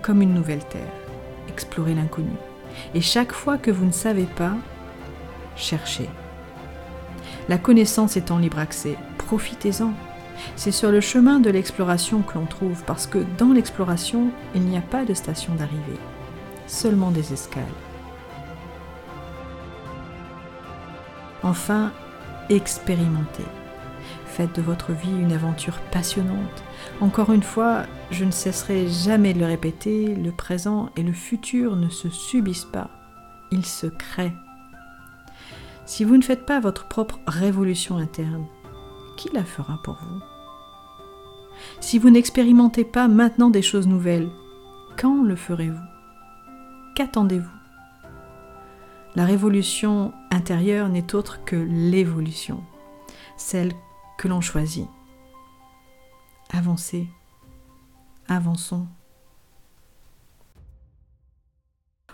comme 0.00 0.22
une 0.22 0.32
nouvelle 0.32 0.64
terre 0.64 1.09
explorer 1.50 1.94
l'inconnu. 1.94 2.32
Et 2.94 3.00
chaque 3.00 3.32
fois 3.32 3.58
que 3.58 3.70
vous 3.70 3.84
ne 3.84 3.92
savez 3.92 4.24
pas, 4.24 4.54
cherchez. 5.56 6.08
La 7.48 7.58
connaissance 7.58 8.16
est 8.16 8.30
en 8.30 8.38
libre 8.38 8.58
accès, 8.58 8.96
profitez-en. 9.18 9.92
C'est 10.56 10.70
sur 10.70 10.90
le 10.90 11.00
chemin 11.00 11.40
de 11.40 11.50
l'exploration 11.50 12.22
que 12.22 12.38
l'on 12.38 12.46
trouve, 12.46 12.82
parce 12.84 13.06
que 13.06 13.18
dans 13.36 13.52
l'exploration, 13.52 14.30
il 14.54 14.62
n'y 14.62 14.78
a 14.78 14.82
pas 14.82 15.04
de 15.04 15.14
station 15.14 15.54
d'arrivée, 15.54 16.00
seulement 16.66 17.10
des 17.10 17.32
escales. 17.32 17.64
Enfin, 21.42 21.92
expérimentez. 22.48 23.44
De 24.40 24.62
votre 24.62 24.92
vie 24.92 25.12
une 25.12 25.32
aventure 25.32 25.78
passionnante. 25.92 26.64
Encore 27.02 27.30
une 27.30 27.42
fois, 27.42 27.82
je 28.10 28.24
ne 28.24 28.30
cesserai 28.30 28.88
jamais 28.88 29.34
de 29.34 29.38
le 29.38 29.44
répéter, 29.44 30.14
le 30.14 30.32
présent 30.32 30.88
et 30.96 31.02
le 31.02 31.12
futur 31.12 31.76
ne 31.76 31.90
se 31.90 32.08
subissent 32.08 32.64
pas, 32.64 32.88
ils 33.52 33.66
se 33.66 33.86
créent. 33.86 34.32
Si 35.84 36.04
vous 36.04 36.16
ne 36.16 36.22
faites 36.22 36.46
pas 36.46 36.58
votre 36.58 36.88
propre 36.88 37.20
révolution 37.26 37.98
interne, 37.98 38.46
qui 39.18 39.28
la 39.34 39.44
fera 39.44 39.78
pour 39.84 39.98
vous? 40.00 40.20
Si 41.80 41.98
vous 41.98 42.08
n'expérimentez 42.08 42.84
pas 42.84 43.06
maintenant 43.06 43.50
des 43.50 43.62
choses 43.62 43.86
nouvelles, 43.86 44.30
quand 44.98 45.22
le 45.22 45.36
ferez-vous? 45.36 45.84
Qu'attendez-vous? 46.96 47.46
La 49.16 49.26
révolution 49.26 50.14
intérieure 50.30 50.88
n'est 50.88 51.14
autre 51.14 51.44
que 51.44 51.56
l'évolution, 51.56 52.64
celle 53.36 53.72
que 54.20 54.28
l'on 54.28 54.42
choisit. 54.42 54.86
Avancez, 56.50 57.08
avançons. 58.28 58.86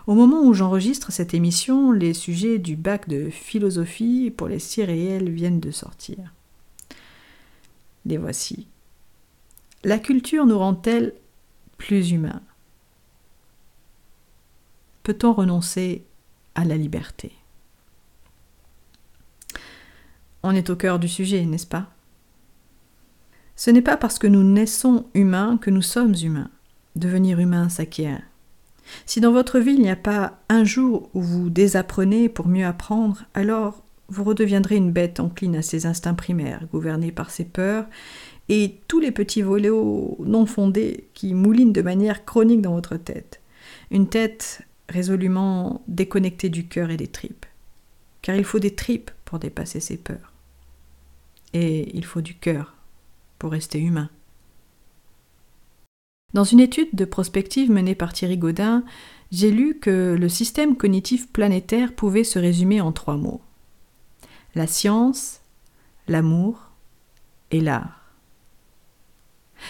Au 0.05 0.15
moment 0.15 0.41
où 0.41 0.53
j'enregistre 0.53 1.11
cette 1.11 1.33
émission, 1.33 1.91
les 1.91 2.13
sujets 2.13 2.59
du 2.59 2.77
bac 2.77 3.09
de 3.09 3.29
philosophie 3.29 4.31
pour 4.31 4.47
les 4.47 4.59
six 4.59 4.85
réels 4.85 5.29
viennent 5.29 5.59
de 5.59 5.69
sortir. 5.69 6.33
Les 8.05 8.17
voici. 8.17 8.69
La 9.83 9.99
culture 9.99 10.45
nous 10.45 10.57
rend-elle 10.57 11.13
plus 11.77 12.11
humains? 12.11 12.41
Peut-on 15.03 15.33
renoncer 15.33 16.05
à 16.55 16.63
la 16.63 16.77
liberté? 16.77 17.33
On 20.41 20.55
est 20.55 20.69
au 20.69 20.77
cœur 20.77 20.99
du 20.99 21.09
sujet, 21.09 21.45
n'est-ce 21.45 21.67
pas? 21.67 21.91
Ce 23.57 23.71
n'est 23.71 23.81
pas 23.81 23.97
parce 23.97 24.19
que 24.19 24.27
nous 24.27 24.43
naissons 24.43 25.07
humains 25.15 25.57
que 25.57 25.71
nous 25.71 25.81
sommes 25.81 26.13
humains. 26.23 26.51
Devenir 26.95 27.39
humain 27.39 27.69
s'acquiert. 27.69 28.21
Si 29.05 29.19
dans 29.19 29.31
votre 29.31 29.59
vie 29.59 29.73
il 29.73 29.81
n'y 29.81 29.89
a 29.89 29.97
pas 29.97 30.39
un 30.47 30.63
jour 30.63 31.09
où 31.13 31.21
vous 31.21 31.49
désapprenez 31.49 32.29
pour 32.29 32.47
mieux 32.47 32.65
apprendre, 32.65 33.25
alors 33.33 33.83
vous 34.09 34.23
redeviendrez 34.23 34.77
une 34.77 34.91
bête 34.91 35.19
encline 35.19 35.55
à 35.55 35.63
ses 35.63 35.87
instincts 35.87 36.13
primaires, 36.13 36.65
gouvernée 36.71 37.11
par 37.11 37.31
ses 37.31 37.45
peurs, 37.45 37.85
et 38.47 38.79
tous 38.87 38.99
les 38.99 39.11
petits 39.11 39.41
volets 39.41 39.69
non 39.69 40.45
fondés 40.45 41.09
qui 41.15 41.33
moulinent 41.33 41.73
de 41.73 41.81
manière 41.81 42.25
chronique 42.25 42.61
dans 42.61 42.75
votre 42.75 42.95
tête. 42.95 43.41
Une 43.89 44.07
tête 44.07 44.61
résolument 44.87 45.83
déconnectée 45.87 46.49
du 46.49 46.67
cœur 46.67 46.91
et 46.91 46.97
des 46.97 47.07
tripes. 47.07 47.45
Car 48.21 48.35
il 48.35 48.45
faut 48.45 48.59
des 48.59 48.75
tripes 48.75 49.11
pour 49.25 49.39
dépasser 49.39 49.79
ses 49.79 49.97
peurs. 49.97 50.31
Et 51.53 51.93
il 51.97 52.05
faut 52.05 52.21
du 52.21 52.35
cœur 52.35 52.76
pour 53.39 53.51
rester 53.51 53.79
humain. 53.79 54.09
Dans 56.33 56.43
une 56.43 56.59
étude 56.59 56.89
de 56.93 57.05
prospective 57.05 57.71
menée 57.71 57.95
par 57.95 58.13
Thierry 58.13 58.37
Godin, 58.37 58.83
j'ai 59.31 59.51
lu 59.51 59.79
que 59.79 60.15
le 60.19 60.29
système 60.29 60.75
cognitif 60.75 61.31
planétaire 61.31 61.93
pouvait 61.93 62.23
se 62.23 62.37
résumer 62.37 62.81
en 62.81 62.91
trois 62.91 63.15
mots. 63.15 63.41
La 64.55 64.67
science, 64.67 65.41
l'amour 66.07 66.71
et 67.51 67.61
l'art. 67.61 68.13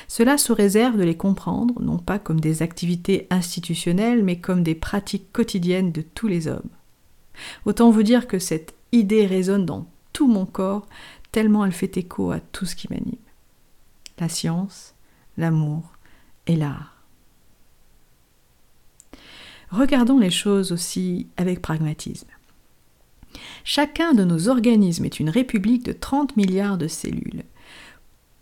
Cela 0.07 0.37
sous 0.37 0.53
réserve 0.53 0.97
de 0.97 1.03
les 1.03 1.15
comprendre, 1.15 1.81
non 1.81 1.97
pas 1.97 2.19
comme 2.19 2.39
des 2.39 2.61
activités 2.61 3.27
institutionnelles, 3.29 4.23
mais 4.23 4.39
comme 4.39 4.63
des 4.63 4.75
pratiques 4.75 5.31
quotidiennes 5.31 5.91
de 5.91 6.01
tous 6.01 6.27
les 6.27 6.47
hommes. 6.47 6.69
Autant 7.65 7.91
vous 7.91 8.03
dire 8.03 8.27
que 8.27 8.39
cette 8.39 8.75
idée 8.91 9.25
résonne 9.25 9.65
dans 9.65 9.85
tout 10.11 10.27
mon 10.27 10.45
corps, 10.45 10.87
tellement 11.31 11.65
elle 11.65 11.71
fait 11.71 11.97
écho 11.97 12.31
à 12.31 12.39
tout 12.39 12.65
ce 12.65 12.75
qui 12.75 12.87
m'anime. 12.89 13.15
La 14.19 14.29
science, 14.29 14.95
l'amour 15.37 15.83
et 16.47 16.55
l'art. 16.55 16.97
Regardons 19.69 20.17
les 20.17 20.31
choses 20.31 20.71
aussi 20.71 21.27
avec 21.37 21.61
pragmatisme. 21.61 22.29
Chacun 23.63 24.13
de 24.13 24.23
nos 24.23 24.47
organismes 24.47 25.05
est 25.05 25.19
une 25.19 25.29
république 25.29 25.83
de 25.83 25.91
30 25.91 26.37
milliards 26.37 26.77
de 26.77 26.87
cellules. 26.87 27.43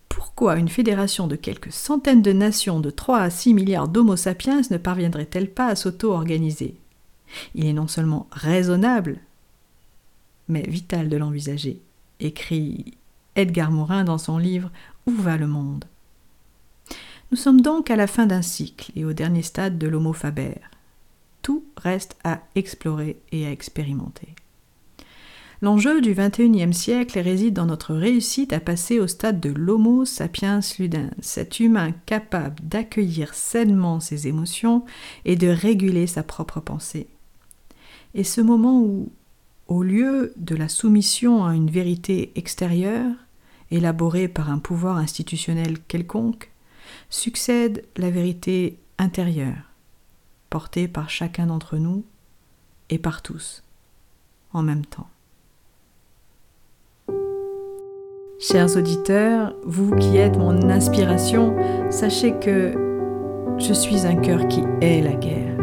Pourquoi 0.08 0.58
une 0.58 0.70
fédération 0.70 1.28
de 1.28 1.36
quelques 1.36 1.72
centaines 1.72 2.22
de 2.22 2.32
nations 2.32 2.80
de 2.80 2.90
3 2.90 3.20
à 3.20 3.30
6 3.30 3.54
milliards 3.54 3.88
d'Homo 3.88 4.16
sapiens 4.16 4.62
ne 4.70 4.78
parviendrait-elle 4.78 5.50
pas 5.50 5.68
à 5.68 5.76
s'auto-organiser? 5.76 6.76
Il 7.56 7.66
est 7.66 7.74
non 7.74 7.88
seulement 7.88 8.28
raisonnable, 8.32 9.20
mais 10.48 10.62
vital 10.62 11.10
de 11.10 11.18
l'envisager, 11.18 11.82
écrit 12.20 12.98
Edgar 13.36 13.72
Morin 13.72 14.04
dans 14.04 14.18
son 14.18 14.38
livre 14.38 14.72
Où 15.06 15.12
va 15.12 15.38
le 15.38 15.48
monde? 15.48 15.86
Nous 17.32 17.38
sommes 17.38 17.62
donc 17.62 17.90
à 17.90 17.96
la 17.96 18.08
fin 18.08 18.26
d'un 18.26 18.42
cycle 18.42 18.92
et 18.96 19.04
au 19.04 19.14
dernier 19.14 19.42
stade 19.42 19.78
de 19.78 19.88
l'Homo 19.88 20.14
faber. 20.14 20.56
Tout 21.42 21.66
reste 21.78 22.16
à 22.24 22.42
explorer 22.56 23.20
et 23.32 23.46
à 23.46 23.52
expérimenter. 23.52 24.30
L'enjeu 25.62 26.02
du 26.02 26.14
XXIe 26.14 26.74
siècle 26.74 27.20
réside 27.20 27.54
dans 27.54 27.66
notre 27.66 27.96
réussite 27.96 28.54
à 28.54 28.60
passer 28.60 29.00
au 29.00 29.08
stade 29.08 29.40
de 29.40 29.50
l'Homo 29.50 30.06
sapiens 30.06 30.60
ludens, 30.78 31.12
cet 31.22 31.60
humain 31.60 31.92
capable 32.06 32.58
d'accueillir 32.62 33.34
sainement 33.34 34.00
ses 34.00 34.28
émotions 34.28 34.86
et 35.24 35.36
de 35.36 35.48
réguler 35.48 36.08
sa 36.08 36.24
propre 36.24 36.60
pensée. 36.60 37.08
Et 38.14 38.24
ce 38.24 38.42
moment 38.42 38.80
où, 38.80 39.12
au 39.68 39.82
lieu 39.82 40.34
de 40.38 40.56
la 40.56 40.70
soumission 40.70 41.46
à 41.46 41.56
une 41.56 41.70
vérité 41.70 42.32
extérieure, 42.36 43.12
élaborée 43.72 44.28
par 44.28 44.50
un 44.50 44.60
pouvoir 44.60 44.98
institutionnel 44.98 45.80
quelconque, 45.88 46.52
succède 47.10 47.86
la 47.98 48.10
vérité 48.10 48.80
intérieure, 48.98 49.72
portée 50.50 50.88
par 50.88 51.10
chacun 51.10 51.48
d'entre 51.48 51.78
nous 51.78 52.04
et 52.90 52.98
par 52.98 53.22
tous, 53.22 53.64
en 54.54 54.62
même 54.62 54.86
temps. 54.86 55.10
Chers 58.40 58.76
auditeurs, 58.76 59.56
vous 59.64 59.96
qui 59.96 60.18
êtes 60.18 60.38
mon 60.38 60.70
inspiration, 60.70 61.56
sachez 61.90 62.34
que 62.40 62.74
je 63.58 63.74
suis 63.74 64.06
un 64.06 64.18
cœur 64.18 64.48
qui 64.50 64.62
hait 64.82 65.02
la 65.02 65.14
guerre. 65.14 65.56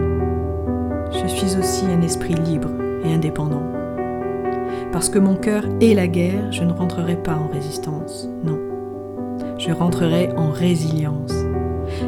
Je 1.13 1.27
suis 1.29 1.57
aussi 1.59 1.85
un 1.85 2.01
esprit 2.01 2.35
libre 2.35 2.71
et 3.05 3.13
indépendant. 3.13 3.82
Parce 4.93 5.09
que 5.09 5.19
mon 5.19 5.37
cœur 5.37 5.65
est 5.81 5.95
la 5.95 6.07
guerre, 6.07 6.53
je 6.53 6.63
ne 6.63 6.73
rentrerai 6.73 7.17
pas 7.17 7.35
en 7.35 7.49
résistance, 7.49 8.29
non. 8.45 8.59
Je 9.59 9.73
rentrerai 9.73 10.29
en 10.37 10.51
résilience. 10.51 11.33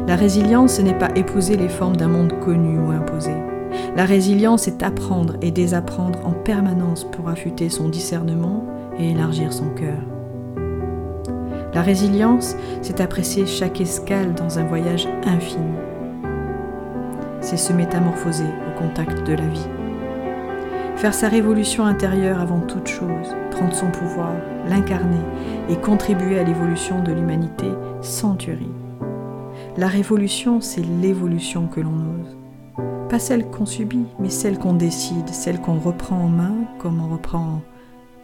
La 0.07 0.15
résilience, 0.15 0.75
ce 0.75 0.81
n'est 0.83 0.97
pas 0.97 1.09
épouser 1.15 1.57
les 1.57 1.67
formes 1.67 1.97
d'un 1.97 2.07
monde 2.07 2.39
connu 2.41 2.77
ou 2.79 2.91
imposé. 2.91 3.33
La 3.95 4.05
résilience 4.05 4.67
est 4.67 4.83
apprendre 4.83 5.35
et 5.41 5.49
désapprendre 5.49 6.19
en 6.25 6.31
permanence 6.31 7.05
pour 7.05 7.27
affûter 7.27 7.69
son 7.69 7.89
discernement 7.89 8.63
et 8.99 9.11
élargir 9.11 9.51
son 9.51 9.69
cœur. 9.69 9.99
La 11.73 11.81
résilience, 11.81 12.55
c'est 12.83 13.01
apprécier 13.01 13.47
chaque 13.47 13.81
escale 13.81 14.35
dans 14.35 14.59
un 14.59 14.63
voyage 14.63 15.07
infini. 15.25 15.73
C'est 17.41 17.57
se 17.57 17.73
métamorphoser 17.73 18.45
au 18.45 18.79
contact 18.79 19.27
de 19.27 19.33
la 19.33 19.47
vie. 19.47 19.74
Faire 21.05 21.13
sa 21.13 21.29
révolution 21.29 21.85
intérieure 21.85 22.39
avant 22.39 22.61
toute 22.61 22.87
chose, 22.87 23.35
prendre 23.51 23.75
son 23.75 23.91
pouvoir, 23.91 24.33
l'incarner 24.67 25.21
et 25.69 25.75
contribuer 25.75 26.39
à 26.39 26.43
l'évolution 26.43 27.03
de 27.03 27.11
l'humanité 27.11 27.67
sans 28.01 28.33
tuerie. 28.33 28.71
La 29.77 29.85
révolution, 29.85 30.61
c'est 30.61 30.81
l'évolution 30.81 31.67
que 31.67 31.79
l'on 31.79 31.93
ose. 31.93 32.37
Pas 33.07 33.19
celle 33.19 33.45
qu'on 33.51 33.67
subit, 33.67 34.07
mais 34.17 34.31
celle 34.31 34.57
qu'on 34.57 34.73
décide, 34.73 35.29
celle 35.29 35.61
qu'on 35.61 35.77
reprend 35.77 36.17
en 36.17 36.27
main 36.27 36.55
comme 36.79 36.99
on 36.99 37.13
reprend 37.13 37.61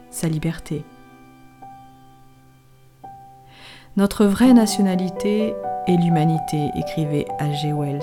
sa 0.10 0.28
liberté. 0.28 0.84
Notre 3.96 4.26
vraie 4.26 4.54
nationalité 4.54 5.54
est 5.86 5.98
l'humanité, 5.98 6.72
écrivait 6.76 7.28
H.G. 7.40 7.74
Wells 7.74 8.02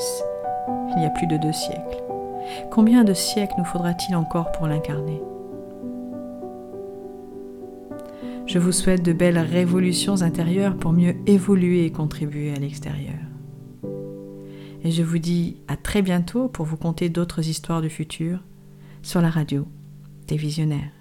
il 0.97 1.03
y 1.03 1.07
a 1.07 1.11
plus 1.11 1.27
de 1.27 1.37
deux 1.37 1.53
siècles. 1.53 2.08
Combien 2.71 3.05
de 3.05 3.15
siècles 3.15 3.55
nous 3.59 3.65
faudra-t-il 3.65 4.17
encore 4.17 4.53
pour 4.53 4.67
l'incarner? 4.67 5.21
Je 8.47 8.59
vous 8.59 8.73
souhaite 8.73 9.03
de 9.03 9.13
belles 9.13 9.39
révolutions 9.39 10.23
intérieures 10.23 10.77
pour 10.77 10.93
mieux 10.93 11.15
évoluer 11.27 11.85
et 11.85 11.93
contribuer 11.93 12.55
à 12.55 12.59
l'extérieur. 12.59 13.19
Et 14.85 14.91
je 14.91 15.03
vous 15.03 15.19
dis 15.19 15.59
à 15.69 15.77
très 15.77 16.03
bientôt 16.03 16.49
pour 16.49 16.65
vous 16.65 16.77
conter 16.77 17.11
d'autres 17.11 17.47
histoires 17.47 17.83
du 17.83 17.91
futur 17.91 18.39
sur 19.03 19.21
la 19.21 19.29
radio 19.29 19.67
des 20.29 20.37
visionnaires. 20.37 20.98